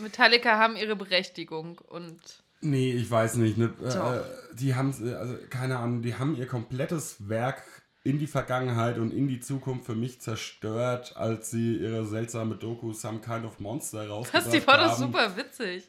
Metallica 0.00 0.58
haben 0.58 0.76
ihre 0.76 0.96
Berechtigung 0.96 1.78
und 1.78 2.18
Nee, 2.62 2.92
ich 2.92 3.10
weiß 3.10 3.36
nicht. 3.36 3.56
Ne, 3.56 3.72
Doch. 3.80 4.14
äh, 4.14 4.22
die 4.52 4.74
haben, 4.74 4.90
also 4.90 5.34
keine 5.48 5.78
Ahnung, 5.78 6.02
die 6.02 6.14
haben 6.16 6.36
ihr 6.36 6.46
komplettes 6.46 7.28
Werk 7.28 7.62
in 8.02 8.18
die 8.18 8.26
Vergangenheit 8.26 8.98
und 8.98 9.12
in 9.12 9.28
die 9.28 9.40
Zukunft 9.40 9.86
für 9.86 9.94
mich 9.94 10.20
zerstört, 10.20 11.16
als 11.16 11.50
sie 11.50 11.76
ihre 11.76 12.06
seltsame 12.06 12.56
Doku 12.56 12.92
Some 12.92 13.20
Kind 13.20 13.44
of 13.44 13.60
Monster 13.60 14.08
rausgebracht 14.08 14.46
das, 14.46 14.52
die 14.52 14.66
war 14.66 14.78
doch 14.78 14.90
haben. 14.92 15.02
super 15.02 15.36
witzig. 15.36 15.84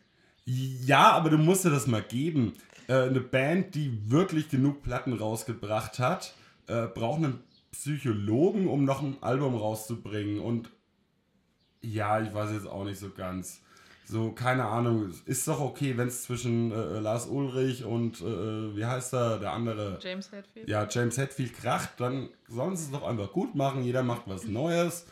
Ja, 0.46 1.12
aber 1.12 1.30
du 1.30 1.38
musst 1.38 1.66
dir 1.66 1.70
das 1.70 1.88
mal 1.88 2.02
geben. 2.02 2.54
Äh, 2.88 3.04
eine 3.04 3.22
Band, 3.22 3.76
die 3.76 4.10
wirklich 4.10 4.50
genug 4.50 4.82
Platten 4.82 5.14
rausgebracht 5.14 6.00
hat, 6.00 6.34
äh, 6.68 6.88
braucht 6.88 7.24
einen 7.24 7.44
Psychologen, 7.72 8.68
um 8.68 8.84
noch 8.84 9.02
ein 9.02 9.18
Album 9.22 9.56
rauszubringen. 9.56 10.40
Und 10.40 10.70
ja, 11.82 12.22
ich 12.22 12.34
weiß 12.34 12.52
jetzt 12.52 12.68
auch 12.68 12.84
nicht 12.84 13.00
so 13.00 13.10
ganz. 13.12 13.62
So, 14.12 14.34
keine 14.34 14.66
Ahnung. 14.66 15.10
Ist 15.26 15.48
doch 15.48 15.62
okay, 15.62 15.96
wenn 15.96 16.10
es 16.10 16.24
zwischen 16.24 16.74
äh, 16.74 17.00
Lars 17.00 17.28
Ulrich 17.28 17.86
und, 17.86 18.20
äh, 18.20 18.76
wie 18.76 18.86
heißt 18.86 19.14
er, 19.14 19.40
der 19.40 19.54
andere? 19.54 20.00
James 20.02 20.30
Hetfield. 20.34 20.68
Ja, 20.68 20.86
James 20.90 21.18
Hetfield 21.18 21.54
kracht, 21.54 21.92
dann 21.98 22.28
sollen 22.50 22.76
sie 22.76 22.88
es 22.88 22.92
doch 22.92 23.08
einfach 23.08 23.32
gut 23.32 23.56
machen. 23.56 23.86
Jeder 23.86 24.04
macht 24.04 24.24
was 24.26 24.44
Neues. 24.44 25.08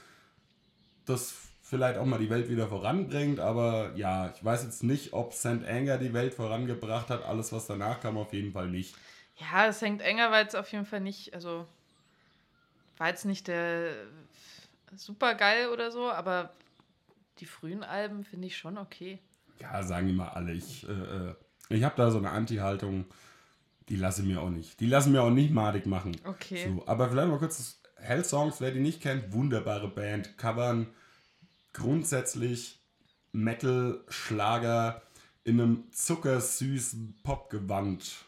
Das 1.06 1.34
vielleicht 1.64 1.98
auch 1.98 2.04
mal 2.04 2.20
die 2.20 2.30
Welt 2.30 2.50
wieder 2.50 2.68
voranbringt. 2.68 3.40
Aber 3.40 3.94
ja, 3.96 4.34
ich 4.36 4.44
weiß 4.44 4.64
jetzt 4.64 4.84
nicht, 4.84 5.14
ob 5.14 5.34
St. 5.34 5.64
Anger 5.66 5.98
die 5.98 6.14
Welt 6.14 6.34
vorangebracht 6.34 7.10
hat. 7.10 7.24
Alles, 7.24 7.54
was 7.54 7.68
danach 7.68 8.02
kam, 8.02 8.18
auf 8.18 8.34
jeden 8.34 8.52
Fall 8.52 8.68
nicht. 8.68 8.96
Ja, 9.38 9.68
es 9.68 9.82
hängt 9.82 10.02
enger, 10.02 10.30
weil 10.32 10.46
es 10.46 10.56
auf 10.56 10.70
jeden 10.74 10.86
Fall 10.86 11.00
nicht, 11.00 11.34
also 11.34 11.66
war 12.98 13.08
jetzt 13.08 13.24
nicht 13.24 13.48
der 13.48 13.94
super 14.98 15.36
geil 15.36 15.70
oder 15.70 15.90
so, 15.90 16.12
aber 16.12 16.52
die 17.40 17.46
frühen 17.46 17.84
Alben 17.84 18.24
finde 18.24 18.48
ich 18.48 18.58
schon 18.58 18.78
okay. 18.78 19.20
Ja, 19.60 19.84
sagen 19.84 20.10
immer 20.10 20.36
alle. 20.36 20.54
Ich, 20.54 20.88
äh, 20.88 20.92
äh, 20.92 21.36
ich 21.70 21.84
habe 21.84 21.96
da 21.96 22.12
so 22.12 22.18
eine 22.18 22.30
Anti-Haltung. 22.32 23.06
Die 23.90 23.96
lasse 23.96 24.24
mir 24.24 24.42
auch 24.42 24.50
nicht. 24.50 24.80
Die 24.80 24.86
lassen 24.86 25.12
mir 25.12 25.24
auch 25.24 25.32
nicht 25.32 25.52
madig 25.52 25.86
machen. 25.86 26.16
Okay. 26.24 26.68
So, 26.68 26.88
aber 26.88 27.10
vielleicht 27.10 27.30
mal 27.30 27.40
kurz 27.40 27.58
das 27.58 27.82
Hell-Songs, 27.96 28.62
wer 28.62 28.72
die 28.72 28.80
nicht 28.80 29.02
kennt, 29.02 29.34
wunderbare 29.34 29.90
Band, 29.90 30.38
covern 30.38 30.88
grundsätzlich 31.74 32.80
Metal, 33.32 34.04
Schlager 34.08 35.02
in 35.44 35.60
einem 35.60 35.92
zuckersüßen 35.92 37.20
Popgewand. 37.24 38.26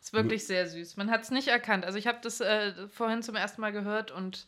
Ist 0.00 0.12
wirklich 0.12 0.46
sehr 0.46 0.66
süß. 0.66 0.96
Man 0.96 1.10
hat 1.10 1.22
es 1.22 1.30
nicht 1.30 1.48
erkannt. 1.48 1.84
Also 1.84 1.98
ich 1.98 2.06
habe 2.06 2.18
das 2.22 2.40
äh, 2.40 2.88
vorhin 2.88 3.22
zum 3.22 3.36
ersten 3.36 3.60
Mal 3.60 3.72
gehört 3.72 4.10
und 4.10 4.46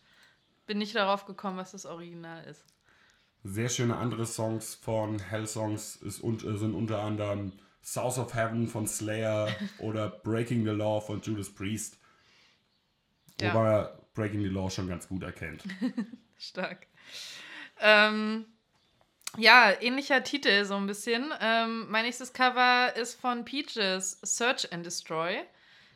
bin 0.66 0.78
nicht 0.78 0.94
darauf 0.94 1.26
gekommen, 1.26 1.56
was 1.56 1.72
das 1.72 1.86
Original 1.86 2.44
ist. 2.44 2.64
Sehr 3.44 3.68
schöne 3.68 3.96
andere 3.96 4.26
Songs 4.26 4.74
von 4.74 5.18
Hell 5.18 5.46
Songs 5.46 5.96
ist, 5.96 6.20
und, 6.20 6.44
äh, 6.44 6.56
sind 6.56 6.74
unter 6.74 7.00
anderem 7.02 7.52
South 7.82 8.18
of 8.18 8.34
Heaven 8.34 8.68
von 8.68 8.86
Slayer 8.86 9.48
oder 9.78 10.08
Breaking 10.08 10.64
the 10.64 10.70
Law 10.70 11.00
von 11.00 11.20
Judas 11.20 11.50
Priest. 11.50 11.98
Ja. 13.40 13.52
Wobei 13.54 13.72
er 13.72 13.98
Breaking 14.14 14.42
the 14.42 14.48
Law 14.48 14.70
schon 14.70 14.88
ganz 14.88 15.08
gut 15.08 15.22
erkennt. 15.22 15.62
Stark. 16.38 16.86
Ähm, 17.80 18.46
ja, 19.38 19.72
ähnlicher 19.80 20.22
Titel 20.22 20.64
so 20.64 20.74
ein 20.76 20.86
bisschen. 20.86 21.32
Ähm, 21.40 21.90
mein 21.90 22.04
nächstes 22.04 22.32
Cover 22.32 22.94
ist 22.96 23.20
von 23.20 23.44
Peaches, 23.44 24.18
Search 24.22 24.72
and 24.72 24.84
Destroy. 24.84 25.40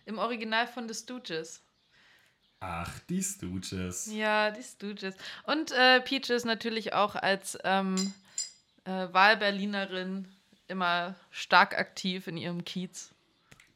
Im 0.06 0.18
Original 0.18 0.66
von 0.66 0.88
The 0.88 0.94
Stooges. 0.94 1.62
Ach, 2.60 2.98
die 3.08 3.22
Stooges. 3.22 4.10
Ja, 4.12 4.50
die 4.50 4.62
Stooges. 4.62 5.14
Und 5.44 5.72
äh, 5.72 6.00
Peaches 6.00 6.44
natürlich 6.44 6.94
auch 6.94 7.14
als 7.14 7.58
ähm, 7.64 8.12
äh, 8.84 9.12
Wahlberlinerin 9.12 10.26
immer 10.68 11.14
stark 11.30 11.78
aktiv 11.78 12.26
in 12.26 12.36
ihrem 12.36 12.64
Kiez. 12.64 13.12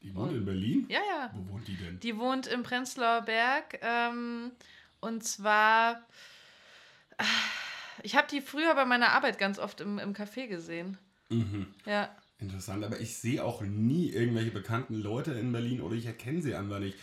Die 0.02 0.14
wohnt 0.14 0.32
in 0.32 0.44
Berlin? 0.44 0.87
Ja, 0.88 1.00
ja. 1.08 1.30
Wo 1.34 1.52
wohnt 1.52 1.68
die 1.68 1.76
denn? 1.76 2.00
Die 2.00 2.16
wohnt 2.16 2.46
im 2.46 2.62
Prenzlauer 2.62 3.22
Berg. 3.22 3.78
Ähm, 3.82 4.52
und 5.00 5.25
zwar, 5.25 5.96
äh, 7.18 7.25
ich 8.02 8.16
habe 8.16 8.28
die 8.30 8.40
früher 8.40 8.75
bei 8.75 8.87
meiner 8.87 9.10
Arbeit 9.12 9.38
ganz 9.38 9.58
oft 9.58 9.80
im, 9.82 9.99
im 9.99 10.14
Café 10.14 10.46
gesehen. 10.46 10.96
Mhm. 11.28 11.66
Ja. 11.84 12.14
Interessant, 12.38 12.82
aber 12.82 12.99
ich 12.99 13.18
sehe 13.18 13.44
auch 13.44 13.60
nie 13.60 14.08
irgendwelche 14.08 14.50
bekannten 14.50 14.94
Leute 14.94 15.32
in 15.32 15.52
Berlin 15.52 15.82
oder 15.82 15.94
ich 15.94 16.06
erkenne 16.06 16.40
sie 16.40 16.54
einfach 16.54 16.78
nicht. 16.78 16.96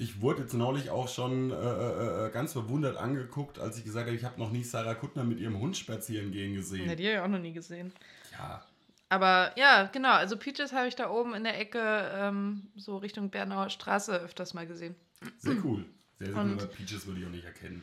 Ich 0.00 0.22
wurde 0.22 0.42
jetzt 0.42 0.54
neulich 0.54 0.90
auch 0.90 1.08
schon 1.08 1.50
äh, 1.50 1.54
äh, 1.54 2.26
äh, 2.26 2.30
ganz 2.30 2.52
verwundert 2.52 2.96
angeguckt, 2.96 3.58
als 3.58 3.76
ich 3.76 3.84
gesagt 3.84 4.06
habe, 4.06 4.16
ich 4.16 4.24
habe 4.24 4.40
noch 4.40 4.50
nie 4.50 4.62
Sarah 4.62 4.94
Kuttner 4.94 5.24
mit 5.24 5.40
ihrem 5.40 5.58
Hund 5.58 5.76
spazieren 5.76 6.32
gehen 6.32 6.54
gesehen. 6.54 6.88
ja, 6.88 6.94
die 6.94 7.04
habe 7.04 7.14
ich 7.14 7.20
auch 7.20 7.28
noch 7.28 7.40
nie 7.40 7.52
gesehen. 7.52 7.92
Ja, 8.32 8.64
Aber 9.10 9.52
ja, 9.58 9.90
genau, 9.92 10.12
also 10.12 10.36
Peaches 10.36 10.72
habe 10.72 10.88
ich 10.88 10.94
da 10.94 11.10
oben 11.10 11.34
in 11.34 11.44
der 11.44 11.58
Ecke, 11.58 12.10
ähm, 12.14 12.68
so 12.76 12.96
Richtung 12.96 13.28
Bernauer 13.30 13.70
Straße 13.70 14.16
öfters 14.16 14.54
mal 14.54 14.66
gesehen. 14.66 14.94
sehr 15.38 15.56
cool. 15.64 15.84
Sehr, 16.18 16.32
sehr 16.32 16.44
cool, 16.44 16.56
Peaches 16.76 17.06
würde 17.06 17.20
ich 17.20 17.26
auch 17.26 17.30
nicht 17.30 17.44
erkennen. 17.44 17.82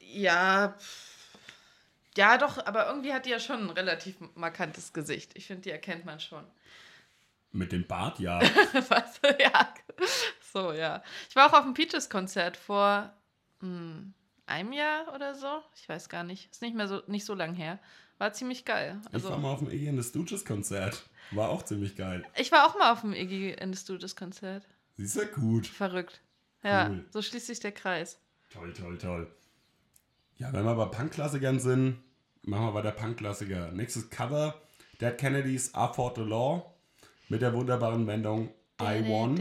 Ja, 0.00 0.74
ja, 2.16 2.36
doch, 2.36 2.64
aber 2.66 2.88
irgendwie 2.88 3.12
hat 3.12 3.24
die 3.26 3.30
ja 3.30 3.40
schon 3.40 3.64
ein 3.64 3.70
relativ 3.70 4.16
markantes 4.34 4.92
Gesicht. 4.92 5.32
Ich 5.34 5.46
finde, 5.46 5.62
die 5.62 5.70
erkennt 5.70 6.04
man 6.04 6.20
schon. 6.20 6.44
Mit 7.52 7.72
dem 7.72 7.86
Bart, 7.86 8.18
ja. 8.18 8.40
Was? 8.88 9.20
Ja. 9.38 9.74
So, 10.52 10.72
ja. 10.72 11.02
Ich 11.28 11.36
war 11.36 11.48
auch 11.48 11.58
auf 11.58 11.64
dem 11.64 11.74
Peaches-Konzert 11.74 12.56
vor 12.56 13.12
hm, 13.60 14.14
einem 14.46 14.72
Jahr 14.72 15.14
oder 15.14 15.34
so. 15.34 15.46
Ich 15.76 15.88
weiß 15.88 16.08
gar 16.08 16.24
nicht. 16.24 16.50
Ist 16.50 16.62
nicht 16.62 16.74
mehr 16.74 16.88
so, 16.88 17.02
nicht 17.06 17.24
so 17.24 17.34
lang 17.34 17.54
her. 17.54 17.78
War 18.18 18.32
ziemlich 18.32 18.64
geil. 18.64 19.00
Ich 19.08 19.14
Also, 19.14 19.30
war 19.30 19.38
mal 19.38 19.52
auf 19.52 19.58
dem 19.60 19.70
Iggy 19.70 19.88
and 19.88 20.02
the 20.02 20.08
Stooges 20.08 20.44
Konzert. 20.44 21.08
War 21.32 21.48
auch 21.50 21.62
ziemlich 21.64 21.96
geil. 21.96 22.24
ich 22.36 22.52
war 22.52 22.66
auch 22.66 22.78
mal 22.78 22.92
auf 22.92 23.00
dem 23.02 23.12
Iggy 23.14 23.50
in 23.52 23.72
the 23.72 23.78
Studios-Konzert. 23.80 24.64
Siehst 24.96 25.16
du, 25.16 25.26
gut. 25.26 25.66
Verrückt. 25.66 26.20
Ja, 26.62 26.88
Cool. 26.88 27.04
so 27.10 27.22
schließt 27.22 27.46
sich 27.46 27.60
der 27.60 27.72
Kreis. 27.72 28.20
Toll, 28.52 28.72
toll, 28.74 28.98
toll. 28.98 29.34
Ja, 30.36 30.52
wenn 30.52 30.64
wir 30.64 30.74
bei 30.74 30.86
Punk-Klassikern 30.86 31.58
sind, 31.60 31.98
machen 32.42 32.66
wir 32.66 32.74
weiter 32.74 32.92
Punk-Klassiker. 32.92 33.72
Nächstes 33.72 34.10
Cover, 34.10 34.60
Dead 35.00 35.16
Kennedys 35.16 35.70
I 35.74 35.88
Fought 35.94 36.16
the 36.16 36.22
Law 36.22 36.71
mit 37.32 37.40
der 37.40 37.54
wunderbaren 37.54 38.06
Wendung 38.06 38.50
I 38.78 39.02
Won. 39.06 39.38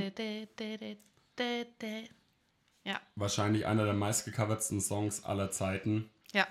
Ja, 2.85 3.01
Wahrscheinlich 3.15 3.65
einer 3.65 3.83
der 3.83 3.93
meistgecovertsten 3.93 4.79
Songs 4.79 5.25
aller 5.25 5.51
Zeiten. 5.51 6.09
ja. 6.31 6.47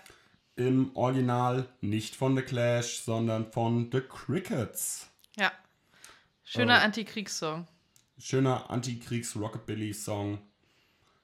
Im 0.56 0.94
Original 0.94 1.66
nicht 1.80 2.14
von 2.14 2.36
The 2.36 2.42
Clash, 2.42 2.98
sondern 2.98 3.50
von 3.50 3.88
The 3.90 4.02
Crickets. 4.02 5.08
Ja. 5.38 5.50
Schöner 6.44 6.80
Oh. 6.80 6.84
Antikriegssong. 6.84 7.66
Schöner 8.18 8.68
Antikriegs-Rockabilly-Song. 8.68 10.36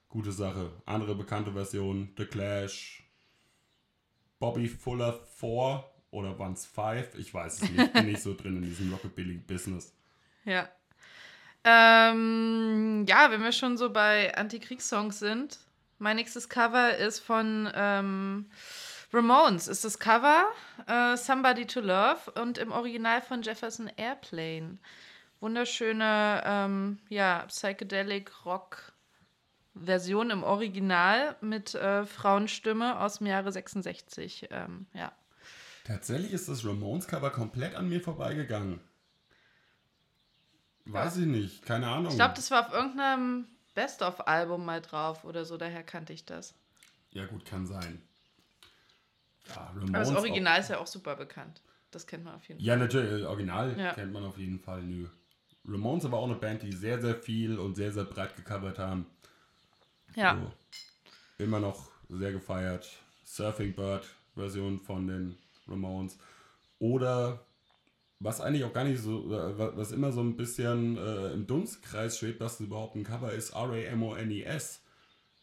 Gute 0.09 0.33
Sache. 0.33 0.73
Andere 0.87 1.15
bekannte 1.15 1.53
Version, 1.53 2.15
The 2.17 2.25
Clash, 2.25 3.03
Bobby 4.39 4.69
Fuller 4.69 5.21
4 5.39 5.85
oder 6.13 6.39
waren 6.39 6.55
es 6.55 6.65
5? 6.65 7.17
Ich 7.19 7.35
weiß 7.35 7.61
es 7.61 7.71
nicht. 7.71 7.93
Bin 7.93 8.07
nicht 8.07 8.23
so 8.23 8.33
drin 8.39 8.57
in 8.57 8.63
diesem 8.63 8.91
Rockabilly-Business. 8.91 9.93
Ja. 10.47 10.69
Ähm, 11.65 13.05
ja, 13.09 13.31
wenn 13.31 13.43
wir 13.43 13.53
schon 13.53 13.77
so 13.77 13.91
bei 13.91 14.35
Antikriegssongs 14.37 15.19
sind, 15.19 15.59
mein 15.99 16.17
nächstes 16.17 16.49
Cover 16.49 16.97
ist 16.97 17.19
von 17.19 17.71
ähm, 17.75 18.47
Ramones. 19.13 19.67
Ist 19.67 19.85
das 19.85 19.99
Cover 19.99 20.47
äh, 20.87 21.17
Somebody 21.17 21.67
to 21.67 21.81
Love 21.81 22.31
und 22.41 22.59
im 22.59 22.71
Original 22.71 23.21
von 23.21 23.43
Jefferson 23.43 23.91
Airplane. 23.97 24.79
Wunderschöne, 25.41 26.43
ähm, 26.45 26.99
ja, 27.09 27.45
Psychedelic 27.49 28.47
Rock 28.47 28.93
Version 29.75 30.31
im 30.31 30.43
Original 30.43 31.37
mit 31.41 31.75
äh, 31.75 32.07
Frauenstimme 32.07 33.01
aus 33.01 33.19
dem 33.19 33.27
Jahre 33.27 33.53
66. 33.53 34.49
Ähm, 34.51 34.87
ja. 34.95 35.13
Tatsächlich 35.85 36.33
ist 36.33 36.49
das 36.49 36.65
Ramones-Cover 36.65 37.31
komplett 37.31 37.75
an 37.75 37.89
mir 37.89 38.01
vorbeigegangen. 38.01 38.81
Weiß 40.87 41.17
ich 41.19 41.27
nicht. 41.27 41.65
Keine 41.65 41.89
Ahnung. 41.89 42.11
Ich 42.11 42.17
glaube, 42.17 42.35
das 42.35 42.51
war 42.51 42.67
auf 42.67 42.73
irgendeinem 42.73 43.47
Best-of-Album 43.75 44.65
mal 44.65 44.81
drauf 44.81 45.25
oder 45.25 45.45
so, 45.45 45.57
daher 45.57 45.83
kannte 45.83 46.13
ich 46.13 46.25
das. 46.25 46.55
ja, 47.11 47.27
gut, 47.27 47.45
kann 47.45 47.67
sein. 47.67 48.01
Ja, 49.49 49.71
Aber 49.77 49.87
das 49.99 50.15
Original 50.15 50.61
ist 50.61 50.71
ja 50.71 50.79
auch 50.79 50.87
super 50.87 51.15
bekannt. 51.17 51.61
Das 51.91 52.07
kennt 52.07 52.25
man 52.25 52.35
auf 52.35 52.47
jeden 52.49 52.61
Fall. 52.61 52.67
Ja, 52.67 52.77
natürlich. 52.77 53.23
äh, 53.23 53.27
Original 53.27 53.79
Ja. 53.79 53.95
kennt 53.95 54.13
man 54.13 54.25
auf 54.25 54.39
jeden 54.39 54.59
Fall. 54.59 54.83
Nö. 54.83 55.09
Ramones 55.69 56.05
aber 56.05 56.19
auch 56.19 56.25
eine 56.27 56.35
Band, 56.35 56.63
die 56.63 56.73
sehr, 56.73 57.01
sehr 57.01 57.15
viel 57.17 57.59
und 57.59 57.75
sehr, 57.75 57.93
sehr 57.93 58.05
breit 58.05 58.35
gecovert 58.37 58.79
haben. 58.79 59.07
Ja, 60.15 60.37
So. 60.37 61.45
Immer 61.45 61.61
noch 61.61 61.91
sehr 62.09 62.33
gefeiert. 62.33 62.89
Surfing 63.25 63.75
Bird 63.75 64.07
Version 64.35 64.81
von 64.81 65.07
den 65.07 65.37
Ramones. 65.69 66.19
Oder 66.79 67.41
was 68.19 68.41
eigentlich 68.41 68.65
auch 68.65 68.73
gar 68.73 68.85
nicht 68.85 69.01
so, 69.01 69.25
äh, 69.33 69.59
wa- 69.59 69.73
was 69.77 69.93
immer 69.93 70.11
so 70.13 70.21
ein 70.23 70.37
bisschen 70.37 70.97
äh, 70.97 71.33
im 71.33 71.47
Dunstkreis 71.47 72.19
schwebt, 72.19 72.41
dass 72.41 72.55
es 72.55 72.61
überhaupt 72.67 72.95
ein 72.97 73.05
Cover 73.05 73.33
ist, 73.33 73.51
R-A-M-O-N-E-S. 73.51 74.83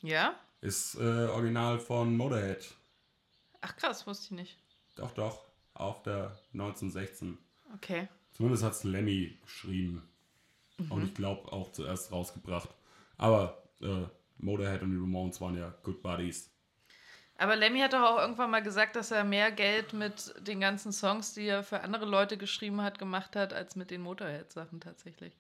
ja? 0.01 0.35
Ist 0.61 0.95
äh, 0.95 1.27
Original 1.27 1.77
von 1.77 2.15
Motorhead. 2.15 2.73
Ach 3.59 3.75
krass, 3.75 4.07
wusste 4.07 4.25
ich 4.25 4.31
nicht. 4.31 4.57
Doch, 4.95 5.11
doch. 5.11 5.43
Auf 5.73 6.03
der 6.03 6.37
1916. 6.53 7.37
Okay. 7.75 8.07
Zumindest 8.31 8.63
hat 8.63 8.71
es 8.73 8.83
Lemmy 8.85 9.37
geschrieben. 9.41 10.07
Mhm. 10.77 10.91
Und 10.91 11.03
ich 11.03 11.13
glaube 11.13 11.51
auch 11.51 11.71
zuerst 11.73 12.11
rausgebracht. 12.13 12.69
Aber 13.17 13.61
äh, 13.81 14.05
Motorhead 14.37 14.81
und 14.83 14.91
die 14.91 14.97
Ramones 14.97 15.41
waren 15.41 15.57
ja 15.57 15.73
Good 15.83 16.01
Buddies. 16.01 16.49
Aber 17.37 17.55
Lemmy 17.55 17.79
hat 17.79 17.93
doch 17.93 18.01
auch 18.01 18.19
irgendwann 18.19 18.51
mal 18.51 18.61
gesagt, 18.61 18.95
dass 18.95 19.11
er 19.11 19.23
mehr 19.23 19.51
Geld 19.51 19.93
mit 19.93 20.33
den 20.39 20.59
ganzen 20.59 20.93
Songs, 20.93 21.33
die 21.33 21.47
er 21.47 21.63
für 21.63 21.81
andere 21.81 22.05
Leute 22.05 22.37
geschrieben 22.37 22.81
hat, 22.81 22.99
gemacht 22.99 23.35
hat, 23.35 23.53
als 23.53 23.75
mit 23.75 23.89
den 23.89 24.01
Motorhead-Sachen 24.01 24.79
tatsächlich. 24.79 25.33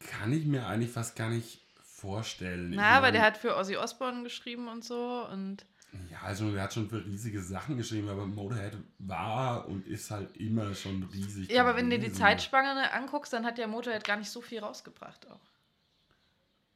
Kann 0.00 0.32
ich 0.32 0.44
mir 0.44 0.66
eigentlich 0.66 0.90
fast 0.90 1.16
gar 1.16 1.30
nicht 1.30 1.62
vorstellen. 2.02 2.72
Ich 2.72 2.76
Na, 2.76 2.90
aber 2.90 3.06
mein, 3.06 3.14
der 3.14 3.22
hat 3.22 3.38
für 3.38 3.56
Ozzy 3.56 3.76
Osbourne 3.76 4.24
geschrieben 4.24 4.68
und 4.68 4.84
so 4.84 5.26
und 5.32 5.64
Ja, 6.10 6.20
also 6.22 6.52
der 6.52 6.64
hat 6.64 6.74
schon 6.74 6.88
für 6.88 7.04
riesige 7.04 7.40
Sachen 7.40 7.76
geschrieben, 7.76 8.08
aber 8.08 8.26
Motorhead 8.26 8.76
war 8.98 9.68
und 9.68 9.86
ist 9.86 10.10
halt 10.10 10.36
immer 10.36 10.74
schon 10.74 11.04
riesig. 11.04 11.50
ja, 11.50 11.62
aber 11.62 11.76
wenn 11.76 11.88
du 11.88 11.98
dir 11.98 12.08
die. 12.08 12.12
Zeitspanne 12.12 12.92
anguckst, 12.92 13.32
dann 13.32 13.46
hat 13.46 13.58
ja 13.58 13.66
Motorhead 13.66 14.04
gar 14.04 14.16
nicht 14.16 14.30
so 14.30 14.40
viel 14.40 14.58
rausgebracht 14.58 15.30
auch. 15.30 15.40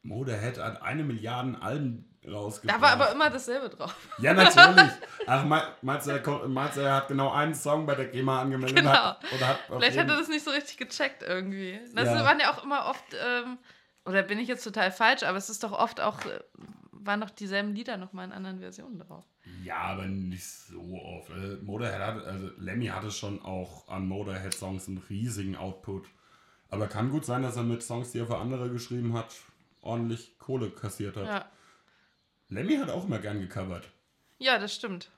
Motorhead 0.01 0.57
hat 0.57 0.81
eine 0.81 1.03
Milliarde 1.03 1.61
Alben 1.61 2.16
rausgebracht. 2.27 2.77
Da 2.77 2.81
war 2.81 2.91
aber 2.93 3.11
immer 3.11 3.29
dasselbe 3.29 3.69
drauf. 3.69 3.95
Ja, 4.19 4.33
natürlich. 4.33 4.91
Ach, 5.27 5.43
me- 5.45 5.67
meinst 5.81 6.07
du, 6.07 6.11
er, 6.81 6.95
hat 6.95 7.07
genau 7.07 7.31
einen 7.31 7.55
Song 7.55 7.85
bei 7.85 7.95
der 7.95 8.05
GEMA 8.07 8.41
angemeldet? 8.41 8.77
Genau. 8.77 8.91
Hat, 8.91 9.19
oder 9.33 9.47
hat 9.47 9.59
Vielleicht 9.67 9.97
hat 9.97 10.09
er 10.09 10.17
das 10.17 10.27
nicht 10.27 10.43
so 10.45 10.51
richtig 10.51 10.77
gecheckt 10.77 11.23
irgendwie. 11.23 11.79
Das 11.93 12.05
Ja. 12.07 12.23
waren 12.23 12.39
ja 12.39 12.51
auch 12.53 12.63
immer 12.63 12.85
oft, 12.87 13.03
ähm, 13.13 13.57
oder 14.05 14.23
bin 14.23 14.39
ich 14.39 14.47
jetzt 14.47 14.63
total 14.63 14.91
falsch, 14.91 15.23
aber 15.23 15.37
es 15.37 15.49
ist 15.49 15.63
doch 15.63 15.71
oft 15.73 15.99
auch, 16.01 16.23
äh, 16.25 16.39
waren 16.91 17.21
doch 17.21 17.29
dieselben 17.29 17.73
Lieder 17.73 17.97
nochmal 17.97 18.25
in 18.25 18.31
anderen 18.33 18.59
Versionen 18.59 18.99
drauf. 18.99 19.25
Ja, 19.63 19.77
aber 19.77 20.05
nicht 20.05 20.45
so 20.45 20.81
oft. 21.03 21.29
Äh, 21.29 21.57
Motorhead 21.63 21.99
hat, 22.01 22.25
also 22.25 22.49
Lemmy 22.57 22.87
hatte 22.87 23.11
schon 23.11 23.41
auch 23.43 23.87
an 23.87 24.07
Motorhead-Songs 24.07 24.87
einen 24.89 24.97
riesigen 25.09 25.55
Output. 25.55 26.05
Aber 26.69 26.87
kann 26.87 27.09
gut 27.11 27.23
sein, 27.25 27.43
dass 27.43 27.55
er 27.55 27.63
mit 27.63 27.81
Songs, 27.81 28.11
die 28.11 28.19
er 28.19 28.27
für 28.27 28.37
andere 28.37 28.69
geschrieben 28.69 29.13
hat, 29.13 29.33
ordentlich 29.81 30.37
Kohle 30.37 30.69
kassiert 30.69 31.15
hat. 31.15 31.25
Ja, 31.25 31.45
Lemmy 32.49 32.75
hat 32.77 32.89
auch 32.89 33.05
immer 33.05 33.19
gern 33.19 33.39
gecovert. 33.39 33.89
ja 34.39 34.57
das 34.59 34.73
stimmt. 34.73 35.11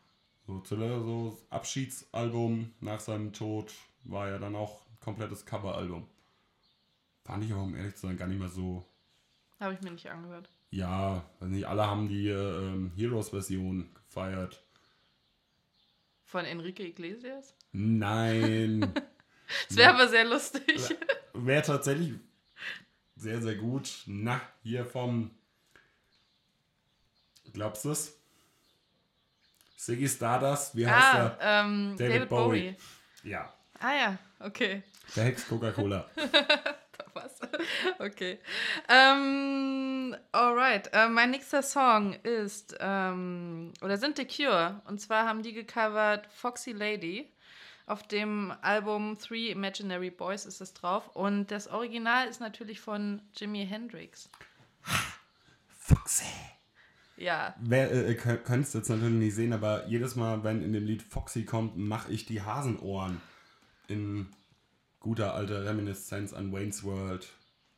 So, 0.48 0.64
so 0.66 1.38
Abschiedsalbum 1.52 2.74
nach 2.80 3.00
seinem 3.00 3.34
Tod 3.34 3.72
war 4.04 4.30
ja 4.30 4.40
dann 4.40 4.56
auch 4.56 4.82
ein 4.88 5.00
komplettes 5.00 5.46
Coveralbum. 5.46 6.08
Fand 7.24 7.44
ich 7.44 7.52
aber, 7.52 7.62
um 7.62 7.76
ehrlich 7.76 7.96
zu 7.96 8.08
sein, 8.08 8.18
gar 8.18 8.28
nicht 8.28 8.40
mehr 8.40 8.50
so. 8.50 8.84
Habe 9.60 9.74
ich 9.76 9.82
mir 9.82 9.92
nicht 9.92 10.10
angehört. 10.10 10.50
Ja, 10.72 11.24
weiß 11.40 11.50
nicht, 11.50 11.68
alle 11.68 11.86
haben 11.86 12.08
die 12.08 12.30
äh, 12.30 12.34
ähm, 12.34 12.92
Heroes-Version 12.96 13.94
gefeiert. 13.94 14.64
Von 16.24 16.46
Enrique 16.46 16.80
Iglesias? 16.80 17.56
Nein. 17.72 18.94
Das 19.68 19.78
wäre 19.78 19.96
aber 19.96 20.08
sehr 20.08 20.26
lustig. 20.26 20.96
Wäre 21.34 21.64
tatsächlich 21.64 22.14
sehr, 23.16 23.42
sehr 23.42 23.56
gut. 23.56 24.04
Na, 24.06 24.40
hier 24.62 24.86
vom. 24.86 25.32
Glaubst 27.54 27.86
du 27.86 27.92
es? 27.92 28.16
Siggy 29.78 30.08
Stardust, 30.10 30.76
wie 30.76 30.88
heißt 30.88 31.16
ah, 31.16 31.38
er? 31.40 31.64
Ähm, 31.64 31.96
David 31.98 32.16
David, 32.16 32.30
Bowie. 32.30 32.72
Bowie. 32.72 33.30
Ja, 33.30 33.54
Ah 33.82 33.94
ja, 33.94 34.18
okay. 34.40 34.84
der 35.16 35.26
Hex 35.26 35.48
Coca-Cola. 35.48 36.10
Was? 37.14 37.40
Okay. 37.98 38.40
Ähm, 38.90 40.16
alright. 40.32 40.90
Äh, 40.94 41.08
mein 41.08 41.32
nächster 41.32 41.64
Song 41.64 42.14
ist, 42.24 42.76
ähm, 42.80 43.74
oder 43.82 43.98
sind 43.98 44.18
The 44.18 44.26
Cure. 44.26 44.82
Und 44.86 45.00
zwar 45.00 45.26
haben 45.26 45.42
die 45.44 45.54
gecovert 45.54 46.28
Foxy 46.32 46.72
Lady. 46.72 47.32
Auf 47.88 48.04
dem 48.04 48.54
Album 48.62 49.18
Three 49.18 49.50
Imaginary 49.50 50.12
Boys 50.12 50.46
ist 50.46 50.62
es 50.62 50.74
drauf. 50.74 51.16
Und 51.16 51.50
das 51.50 51.68
Original 51.68 52.28
ist 52.28 52.42
natürlich 52.42 52.80
von 52.80 53.22
Jimi 53.36 53.66
Hendrix. 53.66 54.30
Foxy. 55.80 56.26
Ja. 57.20 57.54
Wer 57.60 57.92
äh, 57.92 58.16
könnt 58.16 58.66
es 58.66 58.74
jetzt 58.74 58.90
natürlich 58.90 59.14
nicht 59.14 59.36
sehen, 59.36 59.52
aber 59.52 59.86
jedes 59.88 60.16
Mal, 60.16 60.44
wenn 60.44 60.64
in 60.64 60.72
dem 60.72 60.86
Lied 60.86 61.04
Foxy 61.04 61.44
kommt, 61.44 61.78
mache 61.78 62.12
ich 62.12 62.26
die 62.26 62.42
Hasenohren 62.42 63.22
in 63.88 64.28
guter 65.00 65.34
alter 65.34 65.66
Reminiszenz 65.66 66.34
an 66.34 66.54
Wayne's 66.54 66.84
World 66.84 67.28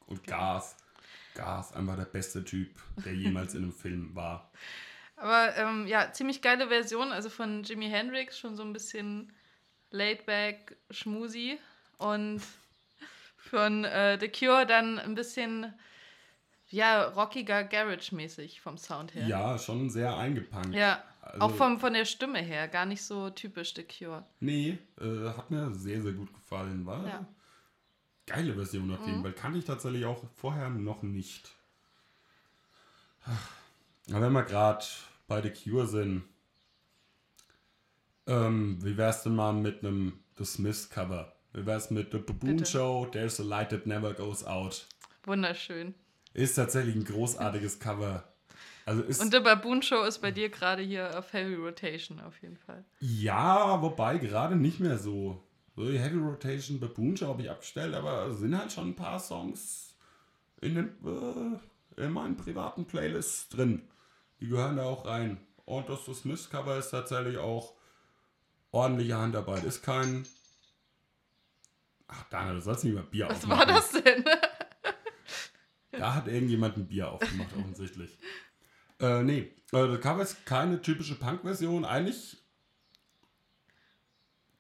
und 0.05 0.25
Gas. 0.25 0.75
Gas, 1.33 1.73
einfach 1.73 1.95
der 1.95 2.05
beste 2.05 2.43
Typ, 2.43 2.69
der 3.03 3.13
jemals 3.15 3.55
in 3.55 3.63
einem 3.63 3.71
Film 3.71 4.15
war. 4.15 4.51
Aber 5.15 5.55
ähm, 5.57 5.87
ja, 5.87 6.11
ziemlich 6.11 6.41
geile 6.41 6.67
Version, 6.67 7.11
also 7.11 7.29
von 7.29 7.63
Jimi 7.63 7.89
Hendrix, 7.89 8.37
schon 8.37 8.55
so 8.55 8.63
ein 8.63 8.73
bisschen 8.73 9.31
laid 9.91 10.25
back, 10.25 10.75
schmusi. 10.89 11.57
Und 11.97 12.41
von 13.37 13.85
äh, 13.85 14.19
The 14.19 14.29
Cure 14.29 14.65
dann 14.65 14.99
ein 14.99 15.15
bisschen, 15.15 15.73
ja, 16.71 17.03
rockiger 17.09 17.63
Garage-mäßig 17.63 18.61
vom 18.61 18.77
Sound 18.77 19.13
her. 19.13 19.27
Ja, 19.27 19.57
schon 19.59 19.89
sehr 19.89 20.15
eingepankt. 20.17 20.73
Ja, 20.73 21.03
Also- 21.21 21.41
auch 21.41 21.51
vom, 21.55 21.79
von 21.79 21.93
der 21.93 22.05
Stimme 22.05 22.39
her, 22.39 22.67
gar 22.67 22.85
nicht 22.85 23.03
so 23.03 23.29
typisch 23.29 23.73
The 23.75 23.83
Cure. 23.83 24.25
Nee, 24.39 24.77
äh, 24.99 25.29
hat 25.29 25.51
mir 25.51 25.73
sehr, 25.75 26.01
sehr 26.01 26.13
gut 26.13 26.33
gefallen. 26.33 26.85
War 26.85 27.05
Ja. 27.07 27.25
geile 28.25 28.53
Version 28.55 28.91
auf 28.93 29.05
jeden 29.05 29.21
Fall. 29.21 29.33
Kannte 29.33 29.59
ich 29.59 29.65
tatsächlich 29.65 30.05
auch 30.05 30.23
vorher 30.35 30.69
noch 30.69 31.03
nicht. 31.03 31.51
Aber 34.09 34.21
wenn 34.21 34.33
wir 34.33 34.43
gerade 34.43 34.83
bei 35.27 35.41
The 35.41 35.51
Cure 35.51 35.85
sind, 35.87 36.23
ähm, 38.27 38.77
wie 38.83 38.97
wär's 38.97 39.23
denn 39.23 39.35
mal 39.35 39.53
mit 39.53 39.83
einem 39.83 40.19
The 40.37 40.45
Smiths 40.45 40.89
Cover? 40.89 41.33
Wie 41.53 41.65
wär's 41.65 41.91
mit 41.91 42.11
The 42.11 42.17
Baboon 42.19 42.57
Bitte. 42.57 42.65
Show, 42.65 43.05
There's 43.11 43.39
a 43.39 43.43
Light 43.43 43.69
That 43.69 43.85
Never 43.85 44.13
Goes 44.13 44.43
Out? 44.45 44.87
Wunderschön. 45.23 45.93
Ist 46.33 46.55
tatsächlich 46.55 46.95
ein 46.95 47.03
großartiges 47.03 47.79
Cover. 47.79 48.23
Also 48.85 49.03
ist 49.03 49.21
Und 49.21 49.31
The 49.33 49.39
Baboon 49.39 49.81
Show 49.81 50.03
ist 50.03 50.19
bei 50.19 50.31
dir 50.31 50.49
gerade 50.49 50.81
hier 50.81 51.17
auf 51.17 51.33
Heavy 51.33 51.55
Rotation 51.55 52.19
auf 52.19 52.41
jeden 52.41 52.57
Fall. 52.57 52.83
Ja, 52.99 53.81
wobei 53.81 54.17
gerade 54.17 54.55
nicht 54.55 54.79
mehr 54.79 54.97
so. 54.97 55.43
So 55.75 55.89
die 55.89 55.99
Heavy 55.99 56.17
Rotation 56.17 56.79
Baboon 56.79 57.15
Show 57.15 57.27
habe 57.27 57.43
ich 57.43 57.49
abgestellt, 57.49 57.93
aber 57.93 58.27
es 58.27 58.39
sind 58.39 58.57
halt 58.57 58.71
schon 58.71 58.89
ein 58.89 58.95
paar 58.95 59.19
Songs 59.19 59.95
in, 60.61 60.75
den, 60.75 61.59
äh, 61.97 62.03
in 62.03 62.11
meinen 62.11 62.35
privaten 62.37 62.85
Playlists 62.85 63.49
drin. 63.49 63.83
Die 64.39 64.47
gehören 64.47 64.77
da 64.77 64.83
auch 64.83 65.05
rein. 65.05 65.37
Und 65.65 65.87
das, 65.89 66.05
das 66.05 66.25
Mist-Cover 66.25 66.77
ist 66.77 66.89
tatsächlich 66.89 67.37
auch 67.37 67.73
ordentliche 68.71 69.15
Handarbeit. 69.17 69.63
Ist 69.63 69.83
kein. 69.83 70.25
Ach, 72.07 72.25
Daniel, 72.29 72.55
du 72.55 72.61
sollst 72.61 72.83
nicht 72.83 72.93
mehr 72.93 73.03
Bier 73.03 73.29
Was 73.29 73.37
aufmachen. 73.43 73.59
war 73.59 73.65
das 73.65 73.91
denn? 73.91 74.25
Da 75.91 76.15
hat 76.15 76.27
irgendjemand 76.27 76.77
ein 76.77 76.87
Bier 76.87 77.11
aufgemacht, 77.11 77.55
offensichtlich. 77.57 78.17
Äh, 78.99 79.23
nee, 79.23 79.51
äh, 79.71 79.87
das 79.87 79.99
Cover 79.99 80.21
ist 80.21 80.45
keine 80.45 80.81
typische 80.81 81.15
Punk-Version. 81.15 81.85
Eigentlich 81.85 82.37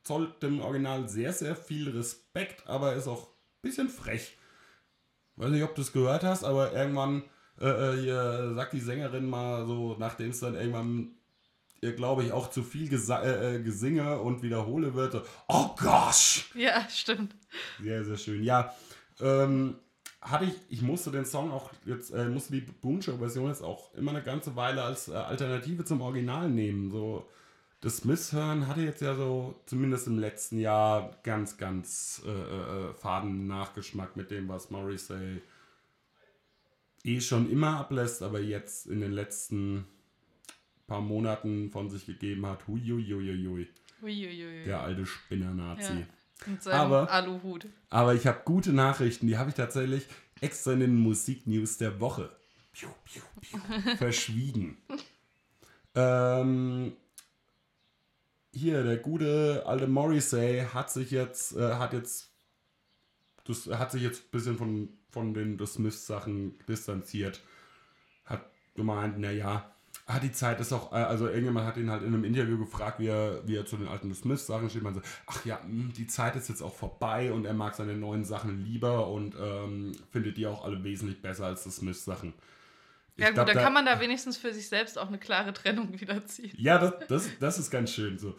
zollt 0.03 0.41
dem 0.43 0.61
Original 0.61 1.07
sehr, 1.07 1.31
sehr 1.31 1.55
viel 1.55 1.89
Respekt, 1.89 2.67
aber 2.67 2.93
ist 2.95 3.07
auch 3.07 3.27
ein 3.27 3.61
bisschen 3.61 3.89
frech. 3.89 4.37
Weiß 5.35 5.51
nicht, 5.51 5.63
ob 5.63 5.75
du 5.75 5.81
es 5.81 5.93
gehört 5.93 6.23
hast, 6.23 6.43
aber 6.43 6.73
irgendwann 6.73 7.23
äh, 7.59 7.65
äh, 7.65 8.53
sagt 8.55 8.73
die 8.73 8.79
Sängerin 8.79 9.29
mal 9.29 9.65
so, 9.65 9.95
nachdem 9.97 10.31
es 10.31 10.39
dann 10.39 10.55
irgendwann, 10.55 11.11
ihr 11.81 11.93
glaube 11.93 12.23
ich, 12.23 12.31
auch 12.31 12.49
zu 12.49 12.63
viel 12.63 12.89
Gesa 12.89 13.21
äh, 13.21 13.55
äh, 13.55 13.63
Gesinge 13.63 14.19
und 14.19 14.41
Wiederhole 14.41 14.93
wird, 14.95 15.13
so, 15.13 15.21
oh 15.47 15.69
gosh! 15.77 16.49
ja, 16.55 16.87
stimmt. 16.89 17.35
Sehr, 17.81 18.03
sehr 18.03 18.17
schön. 18.17 18.43
Ja, 18.43 18.75
ähm, 19.19 19.75
hatte 20.21 20.45
ich, 20.45 20.53
ich 20.69 20.81
musste 20.81 21.11
den 21.11 21.25
Song 21.25 21.51
auch 21.51 21.71
jetzt, 21.85 22.11
äh, 22.11 22.29
musste 22.29 22.53
die 22.53 22.61
Boom 22.61 23.01
Show 23.01 23.17
Version 23.17 23.47
jetzt 23.47 23.63
auch 23.63 23.93
immer 23.95 24.11
eine 24.11 24.23
ganze 24.23 24.55
Weile 24.55 24.83
als 24.83 25.07
äh, 25.07 25.13
Alternative 25.13 25.83
zum 25.83 26.01
Original 26.01 26.49
nehmen. 26.49 26.91
So, 26.91 27.27
das 27.81 27.97
Smiths 27.97 28.31
hören 28.31 28.67
hatte 28.67 28.81
jetzt 28.81 29.01
ja 29.01 29.15
so, 29.15 29.59
zumindest 29.65 30.05
im 30.07 30.19
letzten 30.19 30.59
Jahr, 30.59 31.17
ganz, 31.23 31.57
ganz 31.57 32.21
äh, 32.25 32.29
äh, 32.29 32.93
faden 32.93 33.47
Nachgeschmack 33.47 34.15
mit 34.15 34.29
dem, 34.29 34.47
was 34.47 34.69
Morrissey 34.69 35.41
eh 37.03 37.19
schon 37.19 37.49
immer 37.49 37.77
ablässt, 37.79 38.21
aber 38.21 38.39
jetzt 38.39 38.85
in 38.85 39.01
den 39.01 39.11
letzten 39.11 39.85
paar 40.85 41.01
Monaten 41.01 41.71
von 41.71 41.89
sich 41.89 42.05
gegeben 42.05 42.45
hat. 42.45 42.67
Huiuiuiui, 42.67 43.67
Uiuiui. 44.03 44.63
der 44.65 44.81
alte 44.81 45.05
Spinner-Nazi. 45.07 45.93
Ja. 45.93 46.07
Mit 46.45 46.63
seinem 46.63 46.79
Aber- 46.79 47.11
Aluhut. 47.11 47.67
Aber 47.89 48.13
ich 48.15 48.25
habe 48.27 48.41
gute 48.45 48.73
Nachrichten, 48.73 49.27
die 49.27 49.37
habe 49.37 49.49
ich 49.49 49.55
tatsächlich 49.55 50.07
extra 50.39 50.73
in 50.73 50.79
den 50.79 50.95
Musiknews 50.95 51.77
der 51.77 51.99
Woche 51.99 52.29
piu, 52.73 52.89
piu, 53.05 53.21
piu, 53.41 53.59
verschwiegen. 53.97 54.77
ähm, 55.95 56.93
hier, 58.53 58.83
der 58.83 58.97
gute 58.97 59.63
alte 59.65 59.87
Morrissey 59.87 60.65
hat 60.73 60.91
sich 60.91 61.11
jetzt, 61.11 61.55
äh, 61.55 61.75
hat 61.75 61.93
jetzt, 61.93 62.31
das, 63.45 63.67
hat 63.67 63.91
sich 63.91 64.01
jetzt 64.01 64.23
ein 64.25 64.31
bisschen 64.31 64.57
von, 64.57 64.89
von 65.09 65.33
den 65.33 65.57
The 65.57 65.65
Smiths 65.65 66.05
Sachen 66.07 66.57
distanziert. 66.67 67.41
Hat 68.25 68.45
gemeint, 68.75 69.19
naja, 69.19 69.71
ah, 70.11 70.19
die 70.19 70.31
Zeit 70.31 70.59
ist 70.59 70.73
auch, 70.73 70.91
äh, 70.91 70.95
also 70.95 71.27
irgendjemand 71.27 71.65
hat 71.65 71.77
ihn 71.77 71.89
halt 71.89 72.01
in 72.01 72.09
einem 72.09 72.23
Interview 72.23 72.57
gefragt, 72.57 72.99
wie 72.99 73.07
er, 73.07 73.47
wie 73.47 73.55
er 73.55 73.65
zu 73.65 73.77
den 73.77 73.87
alten 73.87 74.13
The 74.13 74.19
Smiths 74.19 74.47
Sachen 74.47 74.69
steht. 74.69 74.83
Man 74.83 74.93
so, 74.95 75.01
ach 75.27 75.45
ja, 75.45 75.59
mh, 75.65 75.93
die 75.95 76.07
Zeit 76.07 76.35
ist 76.35 76.49
jetzt 76.49 76.61
auch 76.61 76.75
vorbei 76.75 77.31
und 77.31 77.45
er 77.45 77.53
mag 77.53 77.75
seine 77.75 77.95
neuen 77.95 78.23
Sachen 78.25 78.63
lieber 78.63 79.07
und 79.07 79.35
ähm, 79.39 79.93
findet 80.11 80.37
die 80.37 80.47
auch 80.47 80.63
alle 80.63 80.83
wesentlich 80.83 81.21
besser 81.21 81.45
als 81.45 81.63
die 81.63 81.71
Smiths 81.71 82.05
Sachen. 82.05 82.33
Ich 83.15 83.23
Ja, 83.23 83.27
gut, 83.27 83.35
glaub, 83.35 83.47
da 83.47 83.53
kann 83.53 83.73
man 83.73 83.85
da 83.85 83.99
wenigstens 83.99 84.37
für 84.37 84.53
sich 84.53 84.67
selbst 84.67 84.97
auch 84.97 85.07
eine 85.07 85.19
klare 85.19 85.53
Trennung 85.53 85.89
wiederziehen. 85.99 86.51
ja, 86.57 86.77
das, 86.77 86.93
das, 87.07 87.29
das 87.39 87.59
ist 87.59 87.71
ganz 87.71 87.91
schön 87.91 88.17
so. 88.17 88.37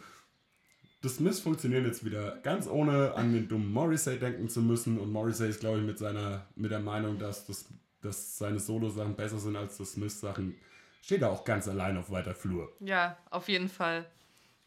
Das 1.02 1.16
Smiths 1.16 1.40
funktioniert 1.40 1.84
jetzt 1.84 2.04
wieder 2.04 2.38
ganz 2.42 2.68
ohne 2.68 3.14
an 3.14 3.32
den 3.32 3.48
dummen 3.48 3.72
Morrissey 3.72 4.18
denken 4.18 4.48
zu 4.48 4.62
müssen. 4.62 4.98
Und 5.00 5.10
Morrissey 5.10 5.48
ist, 5.48 5.58
glaube 5.60 5.78
ich, 5.78 5.84
mit 5.84 5.98
seiner, 5.98 6.46
mit 6.54 6.70
der 6.70 6.78
Meinung, 6.78 7.18
dass, 7.18 7.44
das, 7.44 7.68
dass 8.02 8.38
seine 8.38 8.60
Solo-Sachen 8.60 9.16
besser 9.16 9.40
sind 9.40 9.56
als 9.56 9.78
das 9.78 9.92
Smiths-Sachen, 9.92 10.54
steht 11.02 11.20
er 11.20 11.30
auch 11.30 11.44
ganz 11.44 11.68
allein 11.68 11.98
auf 11.98 12.10
weiter 12.10 12.34
Flur. 12.34 12.74
Ja, 12.80 13.18
auf 13.28 13.48
jeden 13.48 13.68
Fall. 13.68 14.06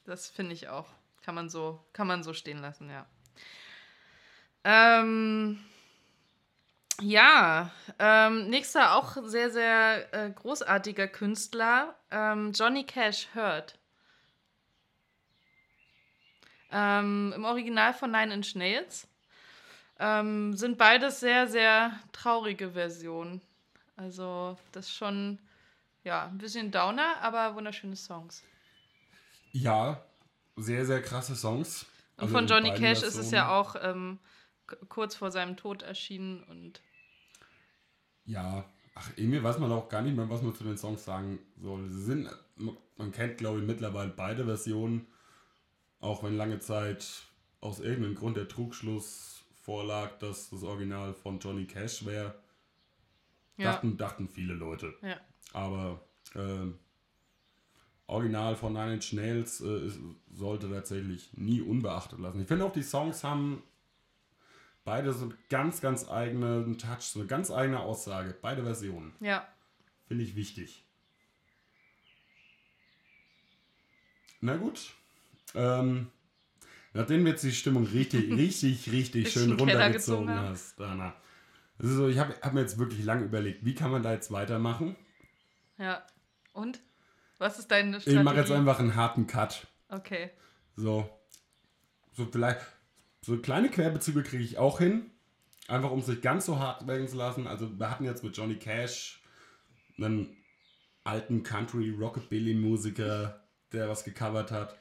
Das 0.06 0.30
finde 0.30 0.54
ich 0.54 0.68
auch. 0.68 0.88
Kann 1.24 1.34
man 1.34 1.50
so, 1.50 1.84
kann 1.94 2.06
man 2.06 2.22
so 2.24 2.34
stehen 2.34 2.60
lassen, 2.60 2.90
ja. 2.92 3.08
Ähm, 4.64 5.60
ja, 7.02 7.72
ähm, 8.00 8.50
nächster 8.50 8.96
auch 8.96 9.18
sehr, 9.24 9.50
sehr 9.50 10.14
äh, 10.14 10.30
großartiger 10.30 11.08
Künstler, 11.08 11.96
ähm, 12.12 12.52
Johnny 12.52 12.84
Cash 12.84 13.28
Hurt. 13.34 13.78
Ähm, 16.72 17.34
Im 17.36 17.46
Original 17.46 17.94
von 17.94 18.12
Nine 18.12 18.34
Inch 18.34 18.56
Nails. 18.56 19.08
Ähm, 19.98 20.56
sind 20.58 20.78
beides 20.78 21.20
sehr, 21.22 21.48
sehr 21.48 21.98
traurige 22.12 22.72
Versionen. 22.72 23.42
Also, 23.96 24.58
das 24.72 24.88
ist 24.88 24.96
schon, 24.96 25.40
ja, 26.06 26.28
ein 26.28 26.38
bisschen 26.38 26.72
Downer, 26.72 27.18
aber 27.22 27.56
wunderschöne 27.56 27.96
Songs. 27.96 28.44
Ja, 29.52 30.06
sehr, 30.56 30.86
sehr 30.86 31.02
krasse 31.02 31.36
Songs. 31.36 31.86
Und 32.18 32.24
Also 32.24 32.36
von 32.36 32.48
Johnny 32.48 32.74
Cash 32.74 33.02
ist 33.02 33.18
es 33.18 33.32
ja 33.32 33.50
auch 33.58 33.76
ähm, 33.82 34.20
kurz 34.88 35.16
vor 35.16 35.32
seinem 35.32 35.58
Tod 35.58 35.82
erschienen 35.82 36.44
und 36.44 36.82
Ja, 38.26 38.66
ach, 38.94 39.10
irgendwie 39.18 39.44
weiß 39.44 39.60
man 39.60 39.72
auch 39.72 39.90
gar 39.90 40.02
nicht 40.02 40.16
mehr, 40.16 40.30
was 40.30 40.42
man 40.42 40.56
zu 40.56 40.64
den 40.64 40.78
Songs 40.78 41.04
sagen 41.04 41.40
soll. 41.58 41.90
Sie 41.90 42.04
sind, 42.04 42.30
man 42.98 43.12
kennt, 43.12 43.38
glaube 43.38 43.60
ich, 43.60 43.66
mittlerweile 43.66 44.12
beide 44.12 44.46
Versionen, 44.46 45.08
auch 46.00 46.24
wenn 46.24 46.38
lange 46.38 46.60
Zeit 46.60 47.24
aus 47.62 47.80
irgendeinem 47.80 48.16
Grund 48.16 48.38
der 48.38 48.48
Trugschluss 48.48 49.44
vorlag, 49.64 50.20
dass 50.20 50.52
das 50.52 50.64
Original 50.64 51.14
von 51.14 51.40
Johnny 51.40 51.66
Cash 51.66 52.06
wäre. 52.06 52.36
ja, 53.58 53.72
Dachten, 53.72 53.98
dachten 53.98 54.30
viele 54.30 54.54
Leute. 54.54 54.94
ja. 55.02 55.20
Aber 55.56 56.02
ähm, 56.36 56.78
Original 58.08 58.56
von 58.56 58.74
Nine 58.74 58.96
Inch 58.96 59.14
Nails 59.14 59.62
äh, 59.62 59.90
sollte 60.34 60.70
tatsächlich 60.70 61.32
nie 61.34 61.62
unbeachtet 61.62 62.20
lassen. 62.20 62.42
Ich 62.42 62.48
finde 62.48 62.66
auch, 62.66 62.74
die 62.74 62.84
Songs 62.84 63.24
haben 63.24 63.64
Beide 64.86 65.12
so 65.14 65.26
einen 65.26 65.38
ganz, 65.50 65.82
ganz 65.82 66.08
eigenen 66.08 66.78
Touch, 66.78 67.02
so 67.02 67.20
eine 67.20 67.28
ganz 67.28 67.50
eigene 67.50 67.80
Aussage. 67.80 68.36
Beide 68.40 68.64
Versionen. 68.64 69.14
Ja. 69.20 69.48
Finde 70.08 70.24
ich 70.24 70.36
wichtig. 70.36 70.86
Na 74.42 74.58
gut. 74.58 74.92
Ähm, 75.56 76.12
nachdem 76.94 77.26
du 77.26 77.32
jetzt 77.32 77.44
die 77.44 77.52
Stimmung 77.52 77.86
richtig, 77.88 78.32
richtig, 78.38 78.92
richtig 78.92 79.32
schön 79.32 79.54
runtergezogen 79.54 80.30
hast, 80.30 80.80
Dana. 80.80 81.16
Also 81.80 82.08
ich 82.08 82.20
habe 82.20 82.36
hab 82.44 82.54
mir 82.54 82.62
jetzt 82.62 82.78
wirklich 82.78 83.04
lange 83.04 83.26
überlegt, 83.26 83.66
wie 83.66 83.74
kann 83.74 83.90
man 83.90 84.04
da 84.04 84.14
jetzt 84.14 84.32
weitermachen? 84.32 84.96
Ja. 85.78 86.06
Und? 86.54 86.82
Was 87.38 87.60
ist 87.60 87.70
deine 87.70 87.98
Ich 87.98 88.04
Strategie? 88.04 88.24
mache 88.24 88.38
jetzt 88.38 88.52
einfach 88.52 88.80
einen 88.80 88.96
harten 88.96 89.28
Cut. 89.28 89.68
Okay. 89.90 90.32
So. 90.76 91.10
So 92.14 92.26
vielleicht. 92.32 92.62
So 93.22 93.38
kleine 93.38 93.70
Querbezüge 93.70 94.24
kriege 94.24 94.44
ich 94.44 94.58
auch 94.58 94.80
hin. 94.80 95.12
Einfach 95.68 95.92
um 95.92 96.00
es 96.00 96.08
nicht 96.08 96.22
ganz 96.22 96.46
so 96.46 96.60
hart 96.60 96.88
werden 96.88 97.08
zu 97.08 97.18
lassen. 97.18 97.48
Also 97.48 97.80
wir 97.80 97.90
hatten 97.90 98.06
jetzt 98.06 98.24
mit 98.24 98.38
Johnny 98.38 98.56
Cash 98.56 99.24
einen 99.98 100.38
alten 101.04 101.44
Country 101.44 101.90
Rockabilly 101.90 102.54
Musiker, 102.54 103.44
der 103.72 103.90
was 103.90 104.04
gecovert 104.04 104.52
hat. 104.52 104.78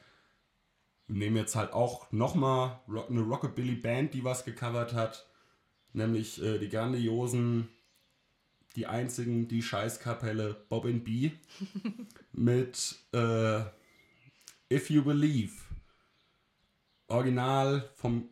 Wir 1.07 1.17
nehmen 1.17 1.37
jetzt 1.37 1.55
halt 1.55 1.73
auch 1.73 2.11
nochmal 2.11 2.79
eine 2.87 3.21
Rockabilly 3.21 3.75
Band, 3.75 4.13
die 4.13 4.23
was 4.23 4.45
gecovert 4.45 4.93
hat. 4.93 5.27
Nämlich 5.93 6.41
äh, 6.41 6.59
die 6.59 6.69
grandiosen, 6.69 7.69
die 8.75 8.87
einzigen, 8.87 9.47
die 9.47 9.61
Scheißkapelle 9.61 10.55
Bob 10.69 10.85
and 10.85 11.03
B 11.03 11.31
mit 12.33 12.95
äh, 13.13 13.61
If 14.71 14.89
You 14.89 15.03
Believe. 15.03 15.53
Original 17.07 17.89
vom 17.95 18.29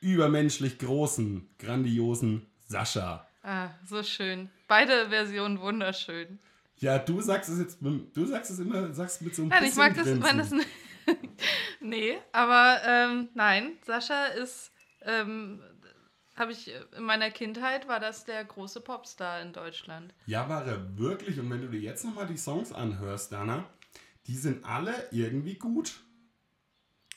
übermenschlich 0.00 0.78
großen, 0.78 1.48
grandiosen 1.58 2.46
Sascha. 2.66 3.26
Ah, 3.42 3.70
so 3.84 4.02
schön. 4.02 4.50
Beide 4.66 5.08
Versionen 5.10 5.60
wunderschön. 5.60 6.40
Ja, 6.78 6.98
du 6.98 7.20
sagst 7.20 7.48
es 7.50 7.58
jetzt, 7.60 7.80
mit- 7.80 8.14
du 8.16 8.26
sagst 8.26 8.50
es 8.50 8.58
immer, 8.58 8.92
sagst 8.92 9.22
mit 9.22 9.34
so 9.34 9.42
einem 9.42 9.50
Nein, 9.50 9.64
ich 9.64 9.76
mag 9.76 9.94
das, 9.94 10.04
Grinsen. 10.04 10.22
wenn 10.24 10.38
das. 10.38 10.50
nee, 11.80 12.18
aber 12.32 12.80
ähm, 12.84 13.28
nein, 13.34 13.72
Sascha 13.86 14.26
ist. 14.26 14.72
Ähm, 15.02 15.62
habe 16.36 16.52
ich 16.52 16.70
in 16.96 17.02
meiner 17.04 17.30
Kindheit 17.30 17.88
war 17.88 17.98
das 18.00 18.24
der 18.24 18.44
große 18.44 18.80
Popstar 18.80 19.40
in 19.42 19.52
Deutschland. 19.52 20.14
Ja, 20.26 20.48
war 20.48 20.64
er 20.66 20.98
wirklich. 20.98 21.38
Und 21.40 21.50
wenn 21.50 21.62
du 21.62 21.68
dir 21.68 21.80
jetzt 21.80 22.04
nochmal 22.04 22.26
die 22.26 22.36
Songs 22.36 22.72
anhörst, 22.72 23.32
Dana, 23.32 23.64
die 24.26 24.36
sind 24.36 24.64
alle 24.64 25.08
irgendwie 25.10 25.54
gut. 25.54 26.00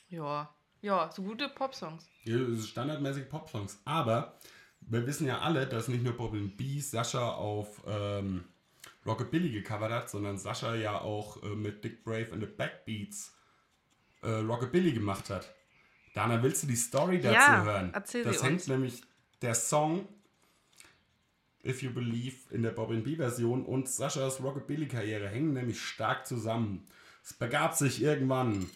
Ja, 0.08 0.52
ja, 0.80 1.10
so 1.12 1.22
gute 1.22 1.48
Popsongs. 1.48 2.08
Ja, 2.24 2.38
standardmäßig 2.60 3.28
Popsongs. 3.28 3.78
Aber 3.84 4.38
wir 4.80 5.06
wissen 5.06 5.26
ja 5.26 5.40
alle, 5.40 5.66
dass 5.66 5.88
nicht 5.88 6.02
nur 6.02 6.14
Bob 6.16 6.34
B. 6.56 6.80
Sascha 6.80 7.32
auf 7.34 7.82
ähm, 7.86 8.44
Rockabilly 9.06 9.50
gecovert 9.50 9.92
hat, 9.92 10.10
sondern 10.10 10.38
Sascha 10.38 10.74
ja 10.74 11.00
auch 11.00 11.42
äh, 11.42 11.48
mit 11.54 11.84
Dick 11.84 12.02
Brave 12.04 12.28
and 12.32 12.40
the 12.42 12.46
Backbeats 12.48 13.34
äh, 14.22 14.30
Rockabilly 14.30 14.92
gemacht 14.92 15.30
hat. 15.30 15.54
Dana, 16.14 16.42
willst 16.42 16.62
du 16.62 16.66
die 16.66 16.76
Story 16.76 17.20
dazu 17.20 17.34
Ja, 17.34 17.62
hören? 17.62 17.90
erzähl 17.94 18.24
das 18.24 18.40
sie 18.40 18.44
hängt 18.46 18.60
uns. 18.60 18.66
nämlich 18.68 19.02
der 19.42 19.54
Song 19.54 20.06
If 21.64 21.82
You 21.82 21.92
Believe 21.92 22.36
in 22.50 22.62
der 22.62 22.70
Bob 22.70 22.88
B. 22.88 23.16
Version 23.16 23.64
und 23.64 23.88
Saschas 23.88 24.42
Rockabilly-Karriere 24.42 25.28
hängen 25.28 25.52
nämlich 25.52 25.80
stark 25.80 26.26
zusammen. 26.26 26.86
Es 27.22 27.34
begab 27.34 27.74
sich 27.74 28.02
irgendwann, 28.02 28.70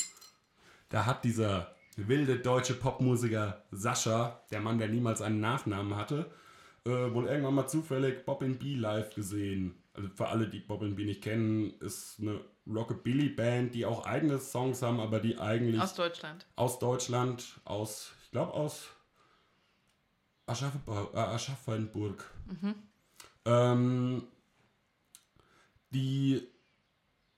da 0.90 1.06
hat 1.06 1.24
dieser 1.24 1.74
wilde 1.96 2.38
deutsche 2.38 2.74
Popmusiker 2.74 3.62
Sascha, 3.70 4.42
der 4.50 4.60
Mann, 4.60 4.78
der 4.78 4.88
niemals 4.88 5.22
einen 5.22 5.40
Nachnamen 5.40 5.96
hatte, 5.96 6.30
äh, 6.84 6.90
wohl 6.90 7.26
irgendwann 7.26 7.54
mal 7.54 7.66
zufällig 7.66 8.26
Bob 8.26 8.40
B 8.40 8.74
live 8.74 9.14
gesehen. 9.14 9.74
Also 9.94 10.08
für 10.14 10.28
alle, 10.28 10.48
die 10.48 10.60
Bob 10.60 10.80
B 10.80 11.04
nicht 11.04 11.22
kennen, 11.22 11.72
ist 11.80 12.20
eine 12.20 12.40
Rockabilly-Band, 12.66 13.74
die 13.74 13.86
auch 13.86 14.04
eigene 14.04 14.38
Songs 14.38 14.82
haben, 14.82 15.00
aber 15.00 15.20
die 15.20 15.38
eigentlich 15.38 15.80
Aus 15.80 15.94
Deutschland. 15.94 16.46
aus 16.56 16.78
Deutschland, 16.78 17.60
aus, 17.64 18.12
ich 18.24 18.30
glaube 18.32 18.52
aus 18.52 18.88
Aschaffenburg. 20.46 21.14
Äh, 21.14 21.18
Aschaffenburg. 21.18 22.24
Ähm, 23.44 24.22
die 25.90 26.46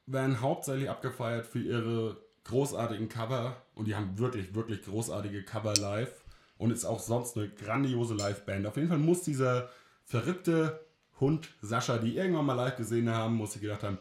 werden 0.07 0.41
hauptsächlich 0.41 0.89
abgefeiert 0.89 1.47
für 1.47 1.61
ihre 1.61 2.17
großartigen 2.45 3.09
Cover 3.09 3.61
und 3.75 3.89
die 3.89 3.97
haben 3.97 4.19
wirklich, 4.19 4.55
wirklich 4.55 4.83
großartige 4.85 5.43
Cover 5.43 5.75
live 5.75 6.25
und 6.59 6.71
ist 6.71 6.85
auch 6.85 7.01
sonst 7.01 7.37
eine 7.37 7.49
grandiose 7.49 8.15
Liveband. 8.15 8.67
Auf 8.67 8.77
jeden 8.77 8.89
Fall 8.89 8.99
muss 8.99 9.23
dieser 9.23 9.69
verrückte 10.05 10.81
Hund 11.21 11.49
Sascha, 11.61 11.99
die 11.99 12.17
irgendwann 12.17 12.47
mal 12.47 12.55
live 12.55 12.77
gesehen 12.77 13.11
haben, 13.11 13.35
muss 13.35 13.53
sich 13.53 13.63
gedacht 13.63 13.83
haben, 13.83 13.99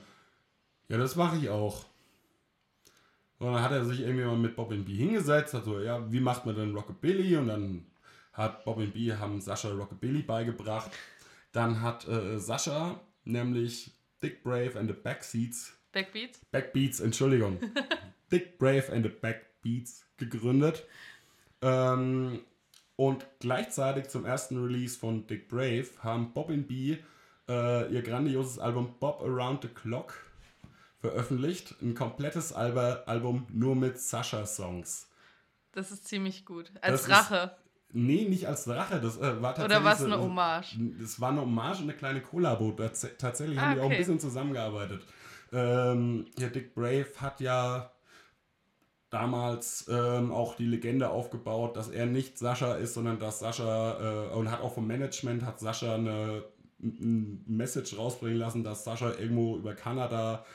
ja, 0.87 0.97
das 0.97 1.15
mache 1.15 1.37
ich 1.37 1.49
auch. 1.49 1.85
Und 3.39 3.53
dann 3.53 3.61
hat 3.61 3.71
er 3.71 3.83
sich 3.85 4.01
irgendwie 4.01 4.25
mal 4.25 4.37
mit 4.37 4.55
Bob 4.55 4.69
B 4.69 4.93
hingesetzt, 4.93 5.53
hat 5.53 5.65
so, 5.65 5.79
ja, 5.79 6.11
wie 6.11 6.19
macht 6.19 6.45
man 6.45 6.55
denn 6.55 6.75
Rockabilly? 6.75 7.35
Und 7.37 7.47
dann 7.47 7.85
hat 8.35 8.65
Bob 8.65 8.77
B 8.93 9.13
haben 9.13 9.41
Sascha 9.41 9.69
Rockabilly 9.69 10.21
beigebracht. 10.21 10.91
Dann 11.51 11.81
hat 11.81 12.07
äh, 12.07 12.37
Sascha 12.39 12.99
nämlich 13.23 13.91
Dick 14.21 14.43
Brave 14.43 14.77
and 14.77 14.89
the 14.89 14.95
Backseats, 14.95 15.73
Backbeats? 15.91 16.39
Backbeats, 16.51 16.99
Entschuldigung, 16.99 17.59
Dick 18.31 18.57
Brave 18.57 18.91
and 18.91 19.05
the 19.05 19.11
Backbeats 19.11 20.05
gegründet. 20.17 20.83
Ähm, 21.61 22.41
und 22.97 23.25
gleichzeitig 23.39 24.09
zum 24.09 24.25
ersten 24.25 24.61
Release 24.61 24.97
von 24.97 25.27
Dick 25.27 25.47
Brave 25.47 25.87
haben 25.99 26.33
Bob 26.33 26.47
B 26.67 26.97
äh, 27.47 27.93
ihr 27.93 28.01
grandioses 28.01 28.59
Album 28.59 28.95
Bob 28.99 29.21
Around 29.21 29.63
the 29.63 29.67
Clock 29.69 30.13
veröffentlicht. 30.99 31.75
Ein 31.81 31.95
komplettes 31.95 32.53
Album 32.53 33.47
nur 33.51 33.75
mit 33.75 33.99
Sascha-Songs. 33.99 35.09
Das 35.71 35.91
ist 35.91 36.07
ziemlich 36.07 36.45
gut. 36.45 36.71
Als 36.81 37.03
Das 37.03 37.09
Rache. 37.09 37.55
Nee, 37.95 38.25
nicht 38.27 38.47
als 38.47 38.67
Rache. 38.67 38.99
Das 38.99 39.17
äh, 39.17 39.41
war 39.41 39.55
tatsächlich. 39.55 39.77
Oder 39.77 39.84
war 39.84 39.93
es 39.93 40.03
eine 40.03 40.19
Hommage? 40.19 40.77
Das 40.99 41.19
war 41.21 41.29
eine 41.29 41.41
Hommage 41.41 41.77
und 41.77 41.84
eine 41.84 41.93
kleine 41.93 42.21
Kollabo. 42.21 42.71
Tats 42.71 43.08
tatsächlich 43.17 43.58
Ah, 43.58 43.62
haben 43.62 43.75
die 43.75 43.81
auch 43.81 43.89
ein 43.89 43.97
bisschen 43.97 44.19
zusammengearbeitet. 44.19 45.01
Ähm, 45.53 46.25
ja, 46.38 46.49
Dick 46.49 46.75
Brave 46.75 47.08
hat 47.17 47.39
ja 47.39 47.91
damals 49.10 49.88
ähm, 49.89 50.31
auch 50.31 50.55
die 50.55 50.65
Legende 50.65 51.10
aufgebaut, 51.10 51.77
dass 51.77 51.88
er 51.89 52.05
nicht 52.05 52.38
Sascha 52.38 52.75
ist, 52.75 52.95
sondern 52.95 53.17
dass 53.19 53.39
Sascha 53.39 54.27
äh, 54.31 54.34
und 54.34 54.51
hat 54.51 54.60
auch 54.62 54.73
vom 54.73 54.88
Management 54.88 55.45
hat 55.45 55.60
Sascha 55.60 55.95
eine 55.95 56.43
ein 56.81 57.43
Message 57.47 57.97
rausbringen 57.97 58.38
lassen, 58.38 58.63
dass 58.63 58.84
Sascha 58.84 59.12
irgendwo 59.12 59.55
über 59.55 59.73
Kanada 59.73 60.45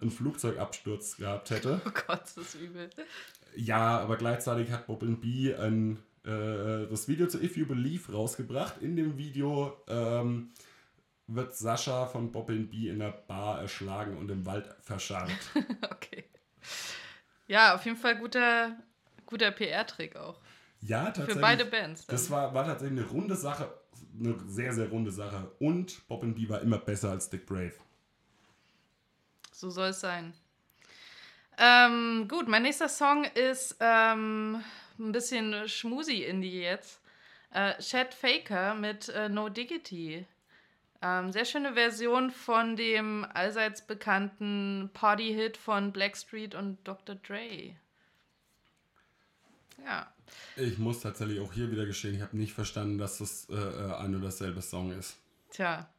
einen 0.00 0.10
Flugzeugabsturz 0.10 1.16
gehabt 1.16 1.50
hätte. 1.50 1.80
Oh 1.86 1.90
Gott, 2.06 2.20
das 2.22 2.36
ist 2.36 2.54
übel. 2.56 2.90
Ja, 3.56 4.00
aber 4.00 4.16
gleichzeitig 4.18 4.70
hat 4.70 4.86
Bob 4.86 5.00
B 5.20 5.54
ein, 5.54 5.98
äh, 6.24 6.86
das 6.88 7.08
Video 7.08 7.26
zu 7.26 7.42
If 7.42 7.56
You 7.56 7.66
Believe 7.66 8.12
rausgebracht. 8.12 8.80
In 8.80 8.96
dem 8.96 9.18
Video 9.18 9.76
ähm, 9.88 10.50
wird 11.26 11.54
Sascha 11.54 12.06
von 12.06 12.30
Bob 12.30 12.46
B 12.48 12.88
in 12.88 12.98
der 12.98 13.12
Bar 13.12 13.60
erschlagen 13.60 14.16
und 14.16 14.30
im 14.30 14.44
Wald 14.46 14.68
verscharrt. 14.80 15.30
Okay. 15.90 16.24
Ja, 17.48 17.74
auf 17.74 17.84
jeden 17.84 17.96
Fall 17.96 18.16
guter, 18.16 18.76
guter 19.26 19.50
PR-Trick 19.50 20.16
auch. 20.16 20.40
Ja, 20.80 21.06
Für 21.06 21.12
tatsächlich. 21.12 21.40
beide 21.40 21.64
Bands. 21.64 22.06
Dann. 22.06 22.16
Das 22.16 22.30
war, 22.30 22.54
war 22.54 22.64
tatsächlich 22.64 23.00
eine 23.00 23.08
runde 23.08 23.36
Sache, 23.36 23.72
eine 24.18 24.36
sehr, 24.46 24.72
sehr 24.72 24.88
runde 24.88 25.10
Sache. 25.10 25.50
Und 25.58 26.06
Bob 26.08 26.22
B 26.22 26.48
war 26.48 26.60
immer 26.60 26.78
besser 26.78 27.10
als 27.10 27.30
Dick 27.30 27.46
Brave. 27.46 27.74
So 29.52 29.70
soll 29.70 29.88
es 29.88 30.00
sein. 30.00 30.32
Ähm, 31.58 32.26
gut, 32.28 32.48
mein 32.48 32.62
nächster 32.62 32.88
Song 32.88 33.24
ist 33.24 33.76
ähm, 33.80 34.62
ein 34.98 35.12
bisschen 35.12 35.68
schmusi-Indie 35.68 36.62
jetzt. 36.62 37.00
Äh, 37.52 37.78
Chad 37.80 38.14
Faker 38.14 38.74
mit 38.74 39.08
äh, 39.10 39.28
No 39.28 39.48
Diggity. 39.48 40.26
Ähm, 41.02 41.32
sehr 41.32 41.44
schöne 41.44 41.74
Version 41.74 42.30
von 42.30 42.76
dem 42.76 43.26
allseits 43.34 43.82
bekannten 43.82 44.90
Party-Hit 44.94 45.56
von 45.56 45.92
Blackstreet 45.92 46.54
und 46.54 46.78
Dr. 46.84 47.16
Dre. 47.16 47.74
Ja. 49.84 50.12
Ich 50.56 50.78
muss 50.78 51.00
tatsächlich 51.00 51.40
auch 51.40 51.52
hier 51.52 51.70
wieder 51.72 51.86
gestehen, 51.86 52.14
ich 52.14 52.22
habe 52.22 52.36
nicht 52.36 52.52
verstanden, 52.52 52.98
dass 52.98 53.18
das 53.18 53.48
äh, 53.50 53.54
äh, 53.54 53.94
ein 53.96 54.14
und 54.14 54.22
dasselbe 54.22 54.62
Song 54.62 54.92
ist. 54.92 55.18
Tja, 55.50 55.90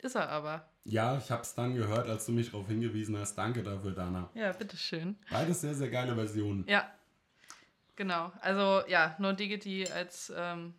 ist 0.00 0.16
er 0.16 0.30
aber. 0.30 0.66
Ja, 0.84 1.18
ich 1.18 1.30
habe 1.30 1.42
es 1.42 1.54
dann 1.54 1.74
gehört, 1.74 2.08
als 2.08 2.24
du 2.24 2.32
mich 2.32 2.50
darauf 2.50 2.66
hingewiesen 2.66 3.16
hast. 3.18 3.36
Danke 3.36 3.62
dafür, 3.62 3.92
Dana. 3.92 4.30
Ja, 4.34 4.52
bitteschön. 4.52 5.16
Beides 5.30 5.60
sehr, 5.60 5.74
sehr 5.74 5.90
geile 5.90 6.14
Versionen. 6.14 6.64
Ja, 6.66 6.90
genau. 8.00 8.32
Also 8.40 8.82
ja, 8.88 9.14
No 9.18 9.32
Diggity 9.32 9.86
als 9.86 10.32
ähm, 10.34 10.72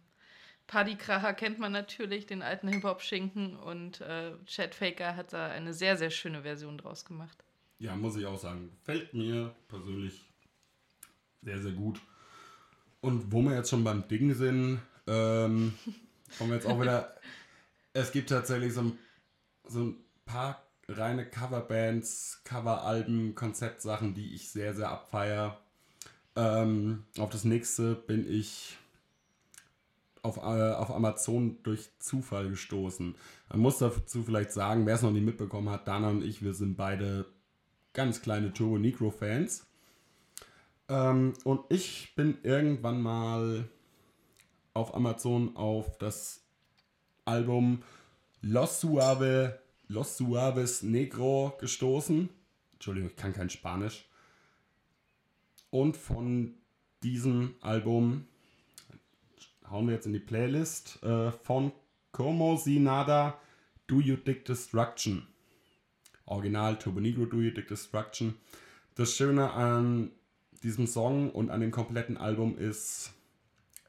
Partykracher 0.66 1.36
kennt 1.36 1.60
man 1.60 1.72
natürlich, 1.72 2.26
den 2.26 2.42
alten 2.42 2.68
Hip-Hop-Schinken 2.68 3.56
und 3.56 4.02
äh, 4.02 4.32
Chad 4.48 4.74
Faker 4.74 5.16
hat 5.16 5.32
da 5.32 5.50
eine 5.50 5.72
sehr, 5.72 5.98
sehr 5.98 6.10
schöne 6.10 6.42
Version 6.42 6.80
draus 6.80 7.06
gemacht. 7.06 7.38
Ja, 7.78 7.96
muss 7.96 8.16
ich 8.16 8.26
auch 8.26 8.40
sagen. 8.40 8.72
Fällt 8.82 9.14
mir 9.14 9.54
persönlich 9.68 10.26
sehr, 11.44 11.62
sehr 11.62 11.74
gut. 11.74 12.02
Und 13.02 13.32
wo 13.32 13.44
wir 13.44 13.56
jetzt 13.56 13.70
schon 13.70 13.84
beim 13.84 14.08
Ding 14.08 14.34
sind, 14.34 14.82
äh, 15.08 15.46
Ähm, 15.46 15.74
kommen 16.38 16.50
wir 16.50 16.58
jetzt 16.58 16.68
auch 16.68 16.82
wieder. 16.82 17.16
Es 17.94 18.14
gibt 18.14 18.30
tatsächlich 18.30 18.74
so 18.74 18.82
ein, 18.82 18.98
so 19.66 19.80
ein 19.82 19.98
paar 20.24 20.64
reine 20.88 21.26
Coverbands, 21.30 22.42
Coveralben, 22.46 23.36
Konzeptsachen, 23.36 24.14
die 24.14 24.34
ich 24.34 24.50
sehr, 24.50 24.74
sehr 24.74 24.90
abfeier. 24.90 25.61
Ähm, 26.36 27.04
auf 27.18 27.30
das 27.30 27.44
nächste 27.44 27.96
bin 27.96 28.30
ich 28.32 28.78
auf, 30.22 30.38
äh, 30.38 30.74
auf 30.74 30.92
Amazon 30.92 31.58
durch 31.64 31.90
Zufall 32.00 32.50
gestoßen. 32.50 33.16
Man 33.50 33.60
muss 33.60 33.80
dazu 33.80 34.24
vielleicht 34.24 34.52
sagen, 34.52 34.86
wer 34.86 34.96
es 34.96 35.02
noch 35.02 35.12
nicht 35.12 35.26
mitbekommen 35.26 35.70
hat, 35.70 35.88
Dana 35.88 36.10
und 36.10 36.24
ich, 36.24 36.44
wir 36.44 36.54
sind 36.54 36.78
beide 36.78 37.26
ganz 37.94 38.22
kleine 38.22 38.54
Turbo 38.54 38.78
Negro 38.78 39.12
Fans. 39.12 39.66
Ähm, 40.88 41.34
und 41.44 41.62
ich 41.70 42.14
bin 42.16 42.38
irgendwann 42.44 43.02
mal 43.02 43.66
auf 44.74 44.96
Amazon 44.96 45.56
auf 45.56 45.98
das 45.98 46.42
Album 47.26 47.84
Los 48.42 48.82
Suave, 48.82 49.60
Los 49.88 50.18
Suaves 50.18 50.84
Negro 50.84 51.54
gestoßen. 51.60 52.30
Entschuldigung, 52.74 53.10
ich 53.10 53.16
kann 53.16 53.34
kein 53.34 53.50
Spanisch. 53.50 54.06
Und 55.72 55.98
von 55.98 56.54
diesem 57.02 57.56
Album 57.62 58.28
hauen 59.70 59.88
wir 59.88 59.96
jetzt 59.96 60.06
in 60.06 60.14
die 60.14 60.20
Playlist 60.20 61.02
äh, 61.02 61.32
von 61.32 61.72
Como 62.12 62.58
Si 62.58 62.78
Nada 62.78 63.40
Do 63.88 64.02
You 64.02 64.18
Dig 64.18 64.46
Destruction. 64.46 65.26
Original 66.26 66.78
Turbo 66.78 67.00
Negro 67.00 67.26
Do 67.26 67.42
You 67.42 67.52
Dig 67.52 67.70
Destruction. 67.70 68.36
Das 68.96 69.16
Schöne 69.16 69.52
an 69.52 70.12
diesem 70.62 70.88
Song 70.88 71.32
und 71.32 71.50
an 71.50 71.62
dem 71.62 71.72
kompletten 71.72 72.18
Album 72.18 72.58
ist, 72.58 73.14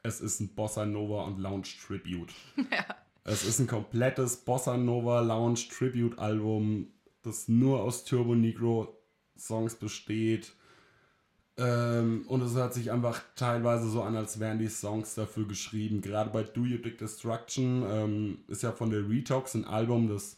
es 0.03 0.21
ist 0.21 0.39
ein 0.39 0.55
Bossa 0.55 0.85
Nova 0.85 1.23
und 1.25 1.37
Lounge 1.39 1.67
Tribute. 1.85 2.33
Ja. 2.71 2.85
Es 3.25 3.45
ist 3.45 3.59
ein 3.59 3.67
komplettes 3.67 4.35
Bossa 4.35 4.75
Nova 4.75 5.21
Lounge 5.21 5.61
Tribute 5.69 6.19
Album, 6.19 6.87
das 7.21 7.47
nur 7.47 7.81
aus 7.81 8.03
Turbo 8.03 8.35
Negro 8.35 8.97
Songs 9.37 9.75
besteht 9.75 10.53
ähm, 11.57 12.25
und 12.27 12.41
es 12.41 12.55
hört 12.55 12.73
sich 12.73 12.91
einfach 12.91 13.21
teilweise 13.35 13.89
so 13.89 14.01
an, 14.01 14.15
als 14.15 14.39
wären 14.39 14.59
die 14.59 14.69
Songs 14.69 15.15
dafür 15.15 15.47
geschrieben. 15.47 16.01
Gerade 16.01 16.31
bei 16.31 16.43
Do 16.43 16.65
You 16.65 16.77
Dig 16.77 16.97
Destruction 16.97 17.83
ähm, 17.87 18.39
ist 18.47 18.63
ja 18.63 18.71
von 18.71 18.89
der 18.89 19.07
Retox 19.07 19.53
ein 19.53 19.65
Album, 19.65 20.09
das 20.09 20.37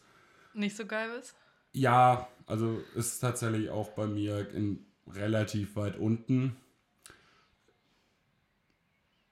nicht 0.53 0.75
so 0.75 0.85
geil 0.85 1.09
ist. 1.19 1.35
Ja, 1.73 2.27
also 2.45 2.81
ist 2.95 3.19
tatsächlich 3.19 3.69
auch 3.69 3.89
bei 3.89 4.07
mir 4.07 4.49
in 4.53 4.85
relativ 5.07 5.75
weit 5.75 5.97
unten. 5.97 6.55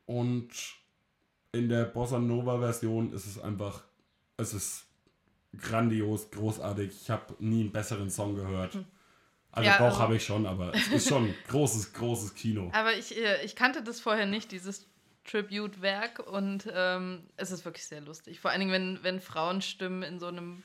Und 0.06 0.50
in 1.54 1.70
der 1.70 1.86
Bossa 1.86 2.20
Nova 2.20 2.60
Version 2.60 3.14
ist 3.14 3.26
es 3.26 3.40
einfach, 3.40 3.84
es 4.38 4.54
ist 4.54 4.86
grandios, 5.58 6.30
großartig. 6.32 6.90
Ich 6.90 7.10
habe 7.10 7.36
nie 7.40 7.62
einen 7.62 7.72
besseren 7.72 8.10
Song 8.10 8.36
gehört. 8.36 8.74
Hm. 8.74 8.86
Also 9.54 9.70
ja, 9.70 9.78
Bauch 9.78 9.86
also, 9.86 10.00
habe 10.00 10.16
ich 10.16 10.26
schon, 10.26 10.48
aber 10.48 10.74
es 10.74 10.88
ist 10.88 11.10
schon 11.10 11.34
großes, 11.48 11.94
großes 11.94 12.34
Kino. 12.34 12.72
Aber 12.74 12.94
ich, 12.94 13.16
äh, 13.16 13.46
ich 13.46 13.56
kannte 13.56 13.84
das 13.84 14.00
vorher 14.00 14.26
nicht, 14.26 14.52
dieses 14.52 14.88
Tribute-Werk 15.26 16.28
und 16.28 16.68
ähm, 16.74 17.30
es 17.38 17.52
ist 17.52 17.64
wirklich 17.64 17.86
sehr 17.86 18.02
lustig. 18.02 18.40
Vor 18.40 18.50
allen 18.50 18.62
Dingen, 18.62 18.72
wenn, 18.72 19.04
wenn 19.04 19.22
Frauenstimmen 19.22 20.02
in 20.02 20.20
so 20.20 20.26
einem 20.26 20.64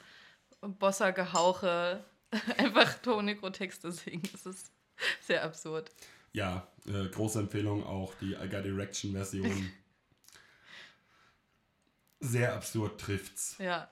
Bossa-Gehauche 0.63 2.03
einfach 2.57 2.95
Tonigro-Texte 2.95 3.93
singen. 3.93 4.23
Das 4.33 4.47
ist 4.47 4.73
sehr 5.21 5.45
absurd. 5.45 5.91
Ja, 6.33 6.67
äh, 6.87 7.09
große 7.09 7.41
Empfehlung 7.41 7.85
auch 7.85 8.15
die 8.15 8.33
I 8.33 8.49
Got 8.49 8.65
Erection-Version. 8.65 9.71
sehr 12.21 12.55
absurd 12.55 12.99
trifft's. 12.99 13.57
Ja, 13.59 13.91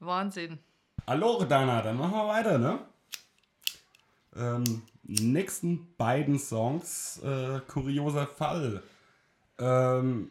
Wahnsinn. 0.00 0.58
Hallo, 1.06 1.44
Dana, 1.44 1.82
dann 1.82 1.98
machen 1.98 2.12
wir 2.12 2.28
weiter, 2.28 2.58
ne? 2.58 2.78
Ähm, 4.34 4.82
nächsten 5.02 5.94
beiden 5.96 6.38
Songs, 6.38 7.20
äh, 7.22 7.60
kurioser 7.66 8.26
Fall. 8.26 8.82
Ähm, 9.58 10.30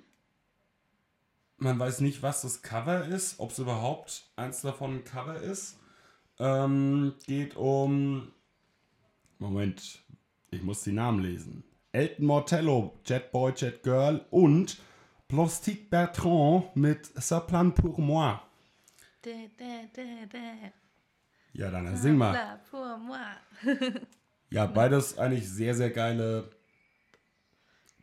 man 1.57 1.77
weiß 1.77 2.01
nicht, 2.01 2.23
was 2.23 2.41
das 2.41 2.61
Cover 2.63 3.05
ist, 3.05 3.39
ob 3.39 3.51
es 3.51 3.59
überhaupt 3.59 4.25
eins 4.35 4.61
davon 4.61 4.95
ein 4.95 5.03
Cover 5.03 5.39
ist. 5.39 5.77
Ähm, 6.39 7.13
geht 7.27 7.55
um. 7.55 8.31
Moment, 9.37 9.99
ich 10.49 10.63
muss 10.63 10.83
die 10.83 10.91
Namen 10.91 11.19
lesen. 11.19 11.63
Elton 11.91 12.25
Mortello, 12.25 12.93
Jet 13.05 13.31
Boy, 13.31 13.53
Jet 13.55 13.83
Girl 13.83 14.25
und 14.31 14.79
Plastique 15.27 15.89
Bertrand 15.89 16.71
mit 16.75 17.05
Ça 17.21 17.39
pour 17.39 17.99
moi. 17.99 18.41
De, 19.23 19.49
de, 19.59 19.87
de, 19.95 20.71
ja, 21.53 21.69
dann 21.69 21.95
sing 21.97 22.17
mal. 22.17 22.33
ja, 24.49 24.65
beides 24.65 25.17
eigentlich 25.17 25.49
sehr, 25.49 25.75
sehr 25.75 25.89
geile 25.89 26.49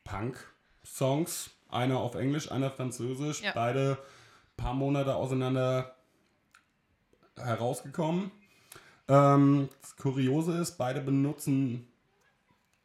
Punk-Songs. 0.05 1.51
Einer 1.71 1.99
auf 1.99 2.15
Englisch, 2.15 2.51
einer 2.51 2.71
französisch. 2.71 3.43
Ja. 3.43 3.53
Beide 3.55 3.99
paar 4.57 4.75
Monate 4.75 5.15
auseinander 5.15 5.95
herausgekommen. 7.37 8.31
Ähm, 9.07 9.69
das 9.81 9.97
Kuriose 9.97 10.59
ist, 10.59 10.77
beide 10.77 11.01
benutzen 11.01 11.89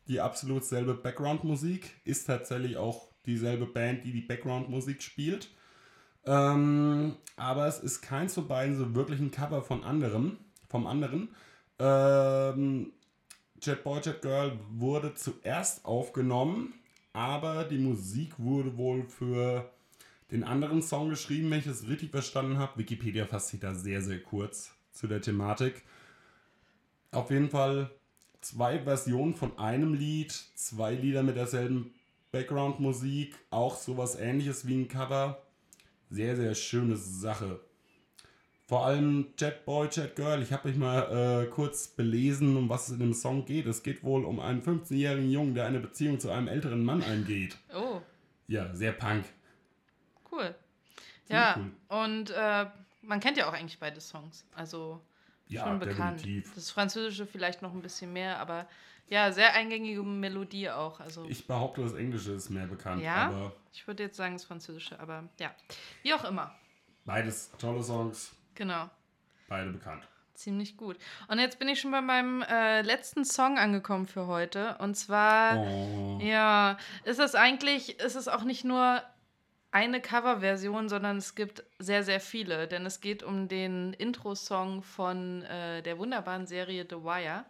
die 0.07 0.21
absolut 0.21 0.63
selbe 0.63 0.93
Background-Musik. 0.93 1.91
Ist 2.05 2.25
tatsächlich 2.25 2.77
auch 2.77 3.09
dieselbe 3.25 3.65
Band, 3.65 4.05
die 4.05 4.11
die 4.11 4.21
Background-Musik 4.21 5.01
spielt. 5.01 5.49
Ähm, 6.25 7.15
aber 7.35 7.67
es 7.67 7.79
ist 7.79 8.01
keins 8.01 8.33
von 8.33 8.47
beiden 8.47 8.77
so 8.77 8.95
wirklich 8.95 9.19
ein 9.19 9.31
Cover 9.31 9.61
von 9.61 9.83
anderem 9.83 10.37
vom 10.73 10.87
anderen. 10.87 11.29
Ähm, 11.77 12.93
Jet 13.61 13.83
Boy, 13.83 14.01
Jet 14.03 14.23
Girl 14.23 14.59
wurde 14.71 15.13
zuerst 15.13 15.85
aufgenommen, 15.85 16.73
aber 17.13 17.63
die 17.63 17.77
Musik 17.77 18.33
wurde 18.39 18.75
wohl 18.75 19.03
für 19.03 19.69
den 20.31 20.43
anderen 20.43 20.81
Song 20.81 21.11
geschrieben, 21.11 21.51
wenn 21.51 21.59
ich 21.59 21.67
es 21.67 21.87
richtig 21.87 22.09
verstanden 22.09 22.57
habe. 22.57 22.79
Wikipedia 22.79 23.27
fasst 23.27 23.49
sich 23.49 23.59
da 23.59 23.75
sehr, 23.75 24.01
sehr 24.01 24.19
kurz 24.19 24.73
zu 24.91 25.05
der 25.05 25.21
Thematik. 25.21 25.83
Auf 27.11 27.29
jeden 27.29 27.51
Fall 27.51 27.91
zwei 28.41 28.79
Versionen 28.79 29.35
von 29.35 29.59
einem 29.59 29.93
Lied, 29.93 30.31
zwei 30.55 30.95
Lieder 30.95 31.21
mit 31.21 31.35
derselben 31.35 31.93
Background-Musik, 32.31 33.35
auch 33.51 33.77
sowas 33.77 34.15
ähnliches 34.15 34.65
wie 34.65 34.81
ein 34.81 34.87
Cover. 34.87 35.39
Sehr, 36.09 36.35
sehr 36.35 36.55
schöne 36.55 36.97
Sache. 36.97 37.59
Vor 38.73 38.87
allem 38.87 39.27
Jet 39.37 39.65
Boy, 39.65 39.87
Jet 39.91 40.15
Girl. 40.15 40.41
Ich 40.41 40.51
habe 40.51 40.67
mich 40.67 40.75
mal 40.75 41.43
äh, 41.43 41.45
kurz 41.45 41.89
belesen, 41.89 42.57
um 42.57 42.69
was 42.69 42.87
es 42.87 42.93
in 42.95 43.01
dem 43.01 43.13
Song 43.13 43.45
geht. 43.45 43.67
Es 43.67 43.83
geht 43.83 44.03
wohl 44.03 44.25
um 44.25 44.39
einen 44.39 44.63
15-jährigen 44.63 45.29
Jungen, 45.29 45.53
der 45.53 45.67
eine 45.67 45.79
Beziehung 45.79 46.19
zu 46.19 46.31
einem 46.31 46.47
älteren 46.47 46.83
Mann 46.83 47.03
eingeht. 47.03 47.55
Oh. 47.71 48.01
Ja, 48.47 48.73
sehr 48.73 48.93
punk. 48.93 49.25
Cool. 50.31 50.55
Sehr 51.25 51.37
ja, 51.37 51.59
cool. 51.59 51.71
und 52.03 52.31
äh, 52.31 52.65
man 53.03 53.19
kennt 53.19 53.37
ja 53.37 53.47
auch 53.47 53.53
eigentlich 53.53 53.77
beide 53.79 54.01
Songs. 54.01 54.43
Also 54.55 54.99
ja, 55.49 55.65
schon 55.67 55.77
bekannt. 55.77 56.21
Definitiv. 56.21 56.55
Das 56.55 56.71
Französische 56.71 57.27
vielleicht 57.27 57.61
noch 57.61 57.75
ein 57.75 57.81
bisschen 57.83 58.11
mehr, 58.11 58.39
aber 58.39 58.67
ja, 59.07 59.31
sehr 59.31 59.53
eingängige 59.53 60.01
Melodie 60.01 60.71
auch. 60.71 60.99
Also 60.99 61.25
ich 61.29 61.45
behaupte, 61.45 61.83
das 61.83 61.93
Englische 61.93 62.31
ist 62.31 62.49
mehr 62.49 62.65
bekannt. 62.65 63.03
Ja, 63.03 63.51
ich 63.71 63.85
würde 63.85 64.01
jetzt 64.01 64.17
sagen 64.17 64.33
das 64.33 64.45
Französische, 64.45 64.99
aber 64.99 65.29
ja, 65.39 65.53
wie 66.01 66.15
auch 66.15 66.23
immer. 66.23 66.55
Beides 67.05 67.51
tolle 67.59 67.83
Songs. 67.83 68.35
Genau. 68.55 68.89
Beide 69.47 69.71
bekannt. 69.71 70.07
Ziemlich 70.33 70.77
gut. 70.77 70.97
Und 71.27 71.39
jetzt 71.39 71.59
bin 71.59 71.67
ich 71.67 71.79
schon 71.79 71.91
bei 71.91 72.01
meinem 72.01 72.41
äh, 72.41 72.81
letzten 72.81 73.23
Song 73.23 73.59
angekommen 73.59 74.07
für 74.07 74.25
heute. 74.25 74.75
Und 74.79 74.95
zwar, 74.95 75.57
oh. 75.59 76.19
ja, 76.21 76.77
ist 77.03 77.19
es 77.19 77.35
eigentlich, 77.35 77.99
ist 77.99 78.15
es 78.15 78.27
auch 78.27 78.43
nicht 78.43 78.65
nur 78.65 79.03
eine 79.71 80.01
Coverversion, 80.01 80.89
sondern 80.89 81.17
es 81.17 81.35
gibt 81.35 81.63
sehr, 81.77 82.03
sehr 82.03 82.19
viele. 82.19 82.67
Denn 82.67 82.85
es 82.85 82.99
geht 82.99 83.21
um 83.21 83.47
den 83.47 83.93
Intro-Song 83.93 84.81
von 84.81 85.43
äh, 85.43 85.81
der 85.83 85.99
wunderbaren 85.99 86.47
Serie 86.47 86.85
The 86.89 86.97
Wire. 86.97 87.45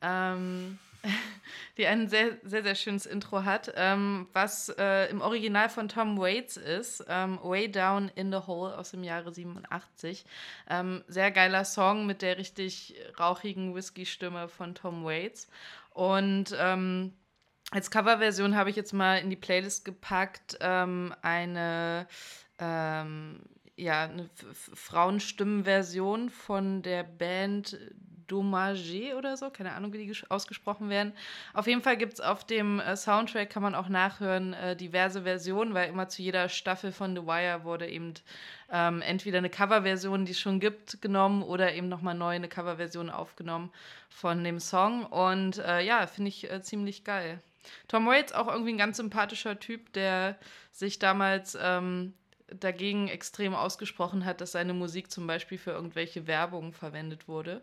Ähm, 0.00 0.78
die 1.76 1.86
ein 1.86 2.08
sehr, 2.08 2.38
sehr, 2.42 2.62
sehr 2.62 2.74
schönes 2.74 3.06
Intro 3.06 3.44
hat, 3.44 3.72
ähm, 3.76 4.28
was 4.32 4.68
äh, 4.78 5.10
im 5.10 5.20
Original 5.20 5.68
von 5.68 5.88
Tom 5.88 6.18
Waits 6.18 6.56
ist, 6.56 7.04
ähm, 7.08 7.38
Way 7.42 7.70
Down 7.70 8.10
in 8.14 8.32
the 8.32 8.46
Hole 8.46 8.76
aus 8.76 8.90
dem 8.90 9.04
Jahre 9.04 9.32
87. 9.32 10.24
Ähm, 10.68 11.04
sehr 11.08 11.30
geiler 11.30 11.64
Song 11.64 12.06
mit 12.06 12.22
der 12.22 12.38
richtig 12.38 12.94
rauchigen 13.18 13.74
Whisky-Stimme 13.74 14.48
von 14.48 14.74
Tom 14.74 15.04
Waits. 15.04 15.48
Und 15.90 16.56
ähm, 16.58 17.12
als 17.70 17.90
Coverversion 17.90 18.56
habe 18.56 18.70
ich 18.70 18.76
jetzt 18.76 18.92
mal 18.92 19.16
in 19.18 19.30
die 19.30 19.36
Playlist 19.36 19.84
gepackt 19.84 20.56
ähm, 20.60 21.14
eine 21.22 22.06
ähm, 22.58 23.40
ja, 23.78 24.04
eine 24.04 24.28
Frauenstimmenversion 24.74 26.30
von 26.30 26.82
der 26.82 27.04
Band 27.04 27.78
Dommage 28.28 29.14
oder 29.16 29.36
so, 29.36 29.50
keine 29.50 29.72
Ahnung, 29.72 29.92
wie 29.92 30.06
die 30.06 30.12
ausgesprochen 30.28 30.88
werden. 30.88 31.12
Auf 31.54 31.66
jeden 31.66 31.82
Fall 31.82 31.96
gibt 31.96 32.14
es 32.14 32.20
auf 32.20 32.44
dem 32.44 32.78
äh, 32.80 32.96
Soundtrack, 32.96 33.50
kann 33.50 33.62
man 33.62 33.74
auch 33.74 33.88
nachhören, 33.88 34.52
äh, 34.52 34.76
diverse 34.76 35.22
Versionen, 35.22 35.74
weil 35.74 35.88
immer 35.88 36.08
zu 36.08 36.22
jeder 36.22 36.48
Staffel 36.48 36.92
von 36.92 37.16
The 37.16 37.22
Wire 37.26 37.64
wurde 37.64 37.88
eben 37.88 38.14
ähm, 38.70 39.02
entweder 39.02 39.38
eine 39.38 39.50
Coverversion, 39.50 40.24
die 40.24 40.32
es 40.32 40.40
schon 40.40 40.60
gibt, 40.60 41.00
genommen 41.02 41.42
oder 41.42 41.74
eben 41.74 41.88
nochmal 41.88 42.14
neu 42.14 42.34
eine 42.34 42.48
Coverversion 42.48 43.10
aufgenommen 43.10 43.72
von 44.08 44.44
dem 44.44 44.60
Song. 44.60 45.04
Und 45.06 45.58
äh, 45.58 45.80
ja, 45.80 46.06
finde 46.06 46.28
ich 46.28 46.50
äh, 46.50 46.62
ziemlich 46.62 47.04
geil. 47.04 47.40
Tom 47.88 48.06
Waits 48.06 48.32
auch 48.32 48.48
irgendwie 48.48 48.72
ein 48.72 48.78
ganz 48.78 48.98
sympathischer 48.98 49.58
Typ, 49.58 49.92
der 49.92 50.38
sich 50.72 50.98
damals 50.98 51.56
ähm, 51.60 52.14
dagegen 52.50 53.08
extrem 53.08 53.54
ausgesprochen 53.54 54.24
hat, 54.24 54.40
dass 54.40 54.52
seine 54.52 54.74
Musik 54.74 55.10
zum 55.10 55.26
Beispiel 55.26 55.58
für 55.58 55.72
irgendwelche 55.72 56.26
Werbung 56.26 56.72
verwendet 56.72 57.28
wurde 57.28 57.62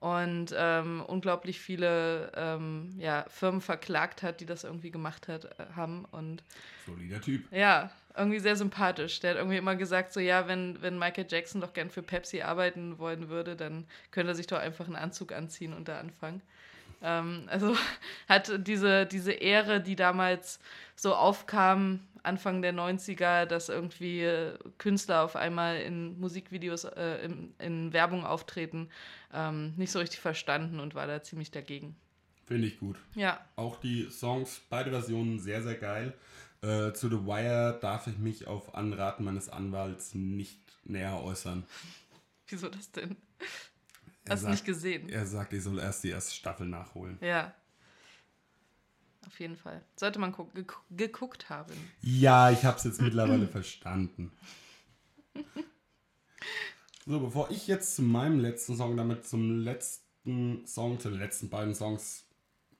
und 0.00 0.54
ähm, 0.56 1.02
unglaublich 1.06 1.60
viele 1.60 2.30
ähm, 2.36 2.94
ja, 2.98 3.24
Firmen 3.28 3.60
verklagt 3.60 4.22
hat, 4.22 4.40
die 4.40 4.46
das 4.46 4.64
irgendwie 4.64 4.90
gemacht 4.90 5.28
hat, 5.28 5.44
äh, 5.44 5.64
haben. 5.74 6.04
Und 6.12 6.44
Solider 6.86 7.20
Typ. 7.20 7.50
Ja, 7.52 7.90
irgendwie 8.16 8.38
sehr 8.38 8.56
sympathisch. 8.56 9.20
Der 9.20 9.30
hat 9.30 9.38
irgendwie 9.38 9.56
immer 9.56 9.74
gesagt, 9.76 10.12
so 10.12 10.20
ja, 10.20 10.46
wenn, 10.46 10.80
wenn 10.82 10.98
Michael 10.98 11.26
Jackson 11.28 11.60
doch 11.60 11.72
gern 11.72 11.90
für 11.90 12.02
Pepsi 12.02 12.42
arbeiten 12.42 12.98
wollen 12.98 13.28
würde, 13.28 13.56
dann 13.56 13.86
könnte 14.10 14.32
er 14.32 14.34
sich 14.36 14.46
doch 14.46 14.58
einfach 14.58 14.86
einen 14.86 14.96
Anzug 14.96 15.32
anziehen 15.32 15.72
und 15.72 15.88
da 15.88 15.98
anfangen. 15.98 16.42
Ähm, 17.02 17.44
also 17.46 17.76
hat 18.28 18.66
diese, 18.66 19.06
diese 19.06 19.32
Ehre, 19.32 19.80
die 19.80 19.96
damals 19.96 20.60
so 20.94 21.14
aufkam, 21.14 22.00
Anfang 22.22 22.62
der 22.62 22.74
90er, 22.74 23.46
dass 23.46 23.68
irgendwie 23.68 24.22
äh, 24.22 24.58
Künstler 24.78 25.22
auf 25.22 25.36
einmal 25.36 25.80
in 25.80 26.18
Musikvideos, 26.18 26.84
äh, 26.84 27.24
in, 27.24 27.54
in, 27.58 27.92
Werbung 27.92 28.24
auftreten, 28.24 28.88
ähm, 29.32 29.74
nicht 29.76 29.92
so 29.92 29.98
richtig 29.98 30.20
verstanden 30.20 30.80
und 30.80 30.94
war 30.94 31.06
da 31.06 31.22
ziemlich 31.22 31.50
dagegen. 31.50 31.96
Finde 32.46 32.66
ich 32.66 32.78
gut. 32.78 32.96
Ja. 33.14 33.44
Auch 33.56 33.78
die 33.80 34.08
Songs, 34.10 34.60
beide 34.70 34.90
Versionen 34.90 35.38
sehr, 35.38 35.62
sehr 35.62 35.76
geil. 35.76 36.14
Äh, 36.62 36.92
zu 36.92 37.08
The 37.08 37.24
Wire 37.24 37.78
darf 37.80 38.06
ich 38.06 38.18
mich 38.18 38.46
auf 38.46 38.74
Anraten 38.74 39.24
meines 39.24 39.48
Anwalts 39.48 40.14
nicht 40.14 40.60
näher 40.84 41.22
äußern. 41.22 41.64
Wieso 42.48 42.68
das 42.68 42.90
denn? 42.90 43.16
Hast 44.28 44.44
du 44.44 44.48
nicht 44.48 44.64
gesehen? 44.64 45.08
Er 45.08 45.26
sagt, 45.26 45.52
ich 45.52 45.62
soll 45.62 45.78
erst 45.78 46.04
die 46.04 46.10
erste 46.10 46.34
Staffel 46.34 46.66
nachholen. 46.66 47.18
Ja. 47.20 47.54
Auf 49.28 49.38
jeden 49.40 49.56
Fall. 49.56 49.82
Sollte 49.96 50.18
man 50.18 50.34
geguckt 50.90 51.50
haben. 51.50 51.74
Ja, 52.00 52.50
ich 52.50 52.64
habe 52.64 52.78
es 52.78 52.84
jetzt 52.84 53.02
mittlerweile 53.02 53.46
verstanden. 53.48 54.32
So, 57.04 57.20
bevor 57.20 57.50
ich 57.50 57.66
jetzt 57.66 57.96
zu 57.96 58.02
meinem 58.02 58.40
letzten 58.40 58.74
Song, 58.74 58.96
damit 58.96 59.26
zum 59.26 59.60
letzten 59.60 60.66
Song, 60.66 60.98
zu 60.98 61.10
den 61.10 61.18
letzten 61.18 61.50
beiden 61.50 61.74
Songs 61.74 62.24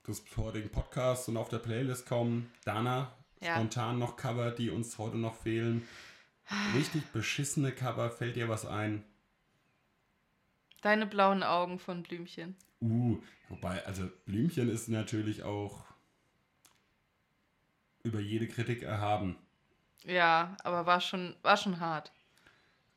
des 0.07 0.25
heutigen 0.39 0.71
Podcasts 0.71 1.29
und 1.29 1.37
auf 1.37 1.51
der 1.51 1.59
Playlist 1.59 2.07
kommen, 2.07 2.51
Dana, 2.65 3.13
ja. 3.43 3.57
spontan 3.57 3.99
noch 3.99 4.17
Cover, 4.17 4.51
die 4.51 4.71
uns 4.71 4.97
heute 4.97 5.19
noch 5.19 5.35
fehlen. 5.35 5.87
Richtig 6.75 7.05
beschissene 7.13 7.73
Cover, 7.73 8.11
fällt 8.11 8.37
dir 8.37 8.49
was 8.49 8.65
ein? 8.65 9.05
Deine 10.81 11.05
blauen 11.05 11.43
Augen 11.43 11.79
von 11.79 12.03
Blümchen. 12.03 12.57
Uh, 12.81 13.19
wobei, 13.51 13.85
also 13.85 14.09
Blümchen 14.25 14.71
ist 14.71 14.89
natürlich 14.89 15.43
auch 15.43 15.85
über 18.09 18.21
jede 18.21 18.49
Kritik 18.49 18.83
erhaben. 18.83 19.37
Ja, 20.05 20.57
aber 20.65 20.87
war 20.87 21.01
schon, 21.01 21.35
war 21.43 21.57
schon 21.57 21.81
hart. 21.81 22.13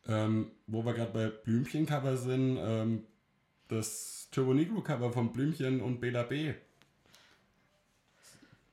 Ähm, 0.08 0.52
wo 0.68 0.84
wir 0.84 0.94
gerade 0.94 1.12
bei 1.12 1.28
Blümchen-Cover 1.28 2.18
sind, 2.18 2.58
ähm, 2.60 3.04
das 3.68 4.30
Turbo 4.32 4.54
Negro-Cover 4.54 5.12
von 5.12 5.32
Blümchen 5.32 5.82
und 5.82 6.00
Bela 6.00 6.24
B. 6.24 6.54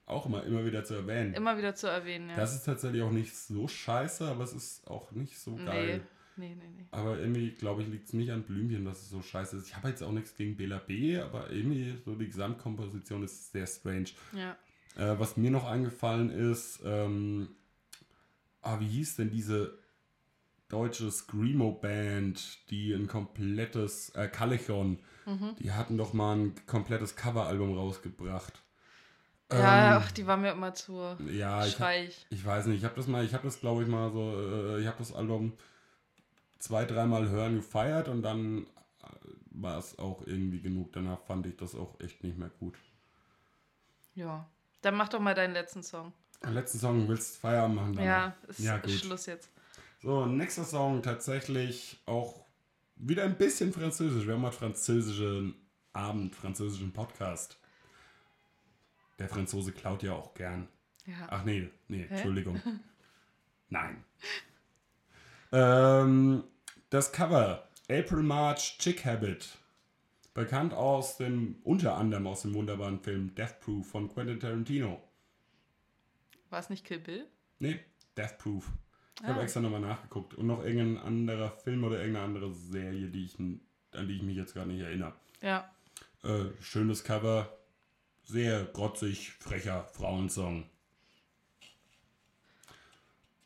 Auch 0.06 0.24
immer, 0.24 0.42
immer 0.44 0.64
wieder 0.64 0.84
zu 0.84 0.94
erwähnen. 0.94 1.34
Immer 1.34 1.58
wieder 1.58 1.74
zu 1.74 1.86
erwähnen, 1.86 2.30
ja. 2.30 2.36
Das 2.36 2.54
ist 2.54 2.64
tatsächlich 2.64 3.02
auch 3.02 3.10
nicht 3.10 3.36
so 3.36 3.68
scheiße, 3.68 4.26
aber 4.26 4.44
es 4.44 4.54
ist 4.54 4.88
auch 4.88 5.12
nicht 5.12 5.38
so 5.38 5.56
geil. 5.56 6.00
Nee, 6.36 6.54
nee, 6.54 6.68
nee. 6.76 6.86
Aber 6.92 7.18
irgendwie, 7.18 7.50
glaube 7.50 7.82
ich, 7.82 7.88
liegt 7.88 8.06
es 8.06 8.12
nicht 8.14 8.30
an 8.30 8.44
Blümchen, 8.44 8.84
dass 8.84 9.02
es 9.02 9.10
so 9.10 9.20
scheiße 9.20 9.56
ist. 9.56 9.66
Ich 9.66 9.76
habe 9.76 9.88
jetzt 9.88 10.02
auch 10.02 10.12
nichts 10.12 10.34
gegen 10.34 10.56
Bela 10.56 10.78
B, 10.78 11.18
aber 11.18 11.50
irgendwie 11.50 11.98
so 12.04 12.14
die 12.14 12.26
Gesamtkomposition 12.26 13.22
ist 13.24 13.52
sehr 13.52 13.66
strange. 13.66 14.10
Ja. 14.32 14.56
Äh, 14.96 15.18
was 15.18 15.36
mir 15.36 15.50
noch 15.50 15.64
eingefallen 15.64 16.30
ist, 16.30 16.80
ähm, 16.84 17.48
ah, 18.62 18.80
wie 18.80 18.88
hieß 18.88 19.16
denn 19.16 19.30
diese 19.30 19.78
deutsche 20.68 21.10
Screamo-Band, 21.10 22.70
die 22.70 22.92
ein 22.92 23.06
komplettes, 23.06 24.10
äh, 24.10 24.28
Calechon, 24.28 24.98
mhm. 25.24 25.56
die 25.58 25.72
hatten 25.72 25.96
doch 25.96 26.12
mal 26.12 26.36
ein 26.36 26.54
komplettes 26.66 27.16
Coveralbum 27.16 27.76
rausgebracht. 27.76 28.62
Ja, 29.50 29.96
ähm, 29.96 30.02
ach, 30.02 30.12
die 30.12 30.26
war 30.26 30.36
mir 30.36 30.52
immer 30.52 30.74
zu 30.74 31.16
ja, 31.30 31.64
schreich. 31.64 32.26
Ich, 32.28 32.40
ich 32.40 32.44
weiß 32.44 32.66
nicht, 32.66 32.78
ich 32.78 32.84
habe 32.84 32.96
das 32.96 33.06
mal, 33.06 33.24
ich 33.24 33.32
habe 33.32 33.44
das 33.44 33.60
glaube 33.60 33.82
ich 33.82 33.88
mal 33.88 34.12
so, 34.12 34.38
äh, 34.38 34.80
ich 34.80 34.86
habe 34.86 34.98
das 34.98 35.14
Album 35.14 35.54
zwei, 36.58 36.84
dreimal 36.84 37.30
hören 37.30 37.56
gefeiert 37.56 38.08
und 38.08 38.22
dann 38.22 38.66
äh, 39.02 39.06
war 39.50 39.78
es 39.78 39.98
auch 39.98 40.26
irgendwie 40.26 40.60
genug. 40.60 40.92
Danach 40.92 41.20
fand 41.20 41.46
ich 41.46 41.56
das 41.56 41.74
auch 41.74 41.98
echt 42.00 42.22
nicht 42.22 42.36
mehr 42.36 42.50
gut. 42.60 42.74
Ja. 44.14 44.46
Dann 44.82 44.94
mach 44.94 45.08
doch 45.08 45.20
mal 45.20 45.34
deinen 45.34 45.54
letzten 45.54 45.82
Song. 45.82 46.12
Den 46.42 46.54
letzten 46.54 46.78
Song 46.78 47.08
willst 47.08 47.36
du 47.36 47.40
Feierabend 47.40 47.76
machen? 47.76 47.92
Dann 47.94 48.04
ja, 48.04 48.36
ist, 48.46 48.60
ja, 48.60 48.78
gut. 48.78 48.90
Schluss 48.92 49.26
jetzt. 49.26 49.50
So, 50.02 50.26
nächster 50.26 50.64
Song 50.64 51.02
tatsächlich 51.02 52.00
auch 52.06 52.44
wieder 52.96 53.24
ein 53.24 53.36
bisschen 53.36 53.72
französisch. 53.72 54.26
Wir 54.26 54.34
haben 54.34 54.42
heute 54.42 54.56
französischen 54.56 55.54
Abend, 55.92 56.36
französischen 56.36 56.92
Podcast. 56.92 57.58
Der 59.18 59.28
Franzose 59.28 59.72
klaut 59.72 60.04
ja 60.04 60.12
auch 60.12 60.34
gern. 60.34 60.68
Ja. 61.06 61.26
Ach 61.28 61.44
nee, 61.44 61.70
nee, 61.88 62.06
Hä? 62.08 62.14
Entschuldigung. 62.14 62.60
Nein. 63.68 64.04
Ähm, 65.50 66.44
das 66.90 67.10
Cover 67.10 67.68
April 67.90 68.22
March 68.22 68.76
Chick 68.78 69.04
Habit 69.04 69.58
Bekannt 70.38 70.72
aus 70.72 71.16
dem, 71.16 71.56
unter 71.64 71.96
anderem 71.96 72.28
aus 72.28 72.42
dem 72.42 72.54
wunderbaren 72.54 73.00
Film 73.00 73.34
Death 73.34 73.58
Proof 73.58 73.88
von 73.88 74.08
Quentin 74.08 74.38
Tarantino. 74.38 75.02
War 76.48 76.60
es 76.60 76.70
nicht 76.70 76.84
Kill 76.84 77.00
Bill? 77.00 77.26
Nee, 77.58 77.80
Death 78.16 78.38
Proof. 78.38 78.70
Ich 79.16 79.24
ah. 79.24 79.30
habe 79.30 79.42
extra 79.42 79.60
nochmal 79.60 79.80
nachgeguckt. 79.80 80.34
Und 80.34 80.46
noch 80.46 80.64
irgendein 80.64 81.02
anderer 81.04 81.50
Film 81.50 81.82
oder 81.82 81.98
irgendeine 81.98 82.26
andere 82.26 82.54
Serie, 82.54 83.08
die 83.08 83.24
ich, 83.24 83.36
an 83.40 84.06
die 84.06 84.14
ich 84.14 84.22
mich 84.22 84.36
jetzt 84.36 84.54
gar 84.54 84.64
nicht 84.64 84.80
erinnere. 84.80 85.14
Ja. 85.42 85.68
Äh, 86.22 86.50
schönes 86.60 87.02
Cover. 87.02 87.58
Sehr 88.22 88.64
grotzig, 88.66 89.32
frecher 89.32 89.86
Frauensong. 89.86 90.70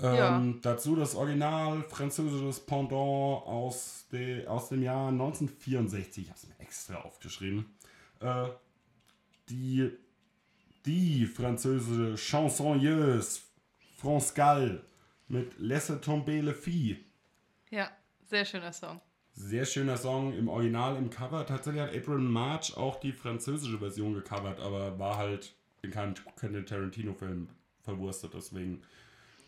Ähm, 0.02 0.16
ja. 0.16 0.54
Dazu 0.62 0.96
das 0.96 1.14
Original 1.14 1.82
französisches 1.84 2.60
Pendant 2.60 3.46
aus, 3.46 4.06
de, 4.10 4.46
aus 4.46 4.68
dem 4.68 4.82
Jahr 4.82 5.08
1964. 5.08 6.24
Ich 6.24 6.28
habe 6.28 6.38
es 6.38 6.48
mir 6.48 6.58
extra 6.58 6.96
aufgeschrieben. 6.96 7.66
Äh, 8.20 8.48
die, 9.48 9.90
die 10.84 11.26
französische 11.26 12.16
Chansonneuse 12.16 13.42
France 13.96 14.34
Gall 14.34 14.82
mit 15.28 15.58
Laisse 15.58 16.00
tomber 16.00 16.32
le 16.32 16.52
fille. 16.52 16.98
Ja, 17.70 17.88
sehr 18.24 18.44
schöner 18.44 18.72
Song. 18.72 19.00
Sehr 19.34 19.64
schöner 19.64 19.96
Song 19.96 20.34
im 20.34 20.48
Original, 20.48 20.96
im 20.96 21.10
Cover. 21.10 21.46
Tatsächlich 21.46 21.82
hat 21.82 21.96
April 21.96 22.18
March 22.18 22.76
auch 22.76 23.00
die 23.00 23.12
französische 23.12 23.78
Version 23.78 24.14
gecovert, 24.14 24.60
aber 24.60 24.98
war 24.98 25.16
halt 25.16 25.54
in 25.80 25.90
keinem 25.90 26.14
Quentin 26.36 26.66
Tarantino-Film 26.66 27.48
verwurstet. 27.80 28.34
Deswegen 28.34 28.82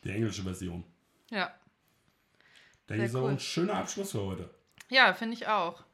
die 0.04 0.10
englische 0.10 0.42
Version. 0.42 0.84
Ja. 1.30 1.52
Denke 2.88 3.06
ich 3.06 3.14
cool. 3.14 3.30
ein 3.30 3.38
schöner 3.38 3.74
Abschluss 3.76 4.12
für 4.12 4.22
heute. 4.22 4.50
Ja, 4.90 5.14
finde 5.14 5.34
ich 5.34 5.46
auch. 5.46 5.84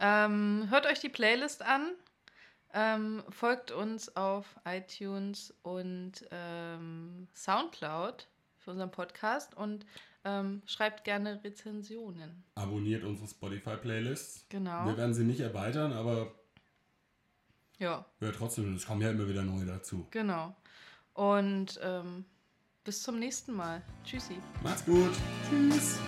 Ähm, 0.00 0.66
hört 0.70 0.86
euch 0.86 1.00
die 1.00 1.08
Playlist 1.08 1.62
an. 1.62 1.92
Ähm, 2.72 3.22
folgt 3.28 3.70
uns 3.70 4.16
auf 4.16 4.46
iTunes 4.64 5.54
und 5.62 6.26
ähm, 6.32 7.28
Soundcloud 7.32 8.26
für 8.58 8.72
unseren 8.72 8.90
Podcast 8.90 9.54
und 9.54 9.86
ähm, 10.24 10.62
schreibt 10.66 11.04
gerne 11.04 11.42
Rezensionen. 11.44 12.42
Abonniert 12.56 13.04
unsere 13.04 13.28
Spotify-Playlists. 13.28 14.46
Genau. 14.48 14.86
Wir 14.86 14.96
werden 14.96 15.14
sie 15.14 15.22
nicht 15.22 15.40
erweitern, 15.40 15.92
aber 15.92 16.32
ja. 17.78 18.04
Hört 18.18 18.36
trotzdem, 18.36 18.74
es 18.74 18.86
kommen 18.86 19.02
ja 19.02 19.10
immer 19.10 19.28
wieder 19.28 19.42
neue 19.42 19.66
dazu. 19.66 20.08
Genau. 20.10 20.56
Und 21.12 21.78
ähm, 21.82 22.24
bis 22.84 23.02
zum 23.02 23.18
nächsten 23.18 23.54
Mal. 23.54 23.82
Tschüssi. 24.04 24.36
Macht's 24.62 24.84
gut. 24.84 25.12
Tschüss. 25.48 25.98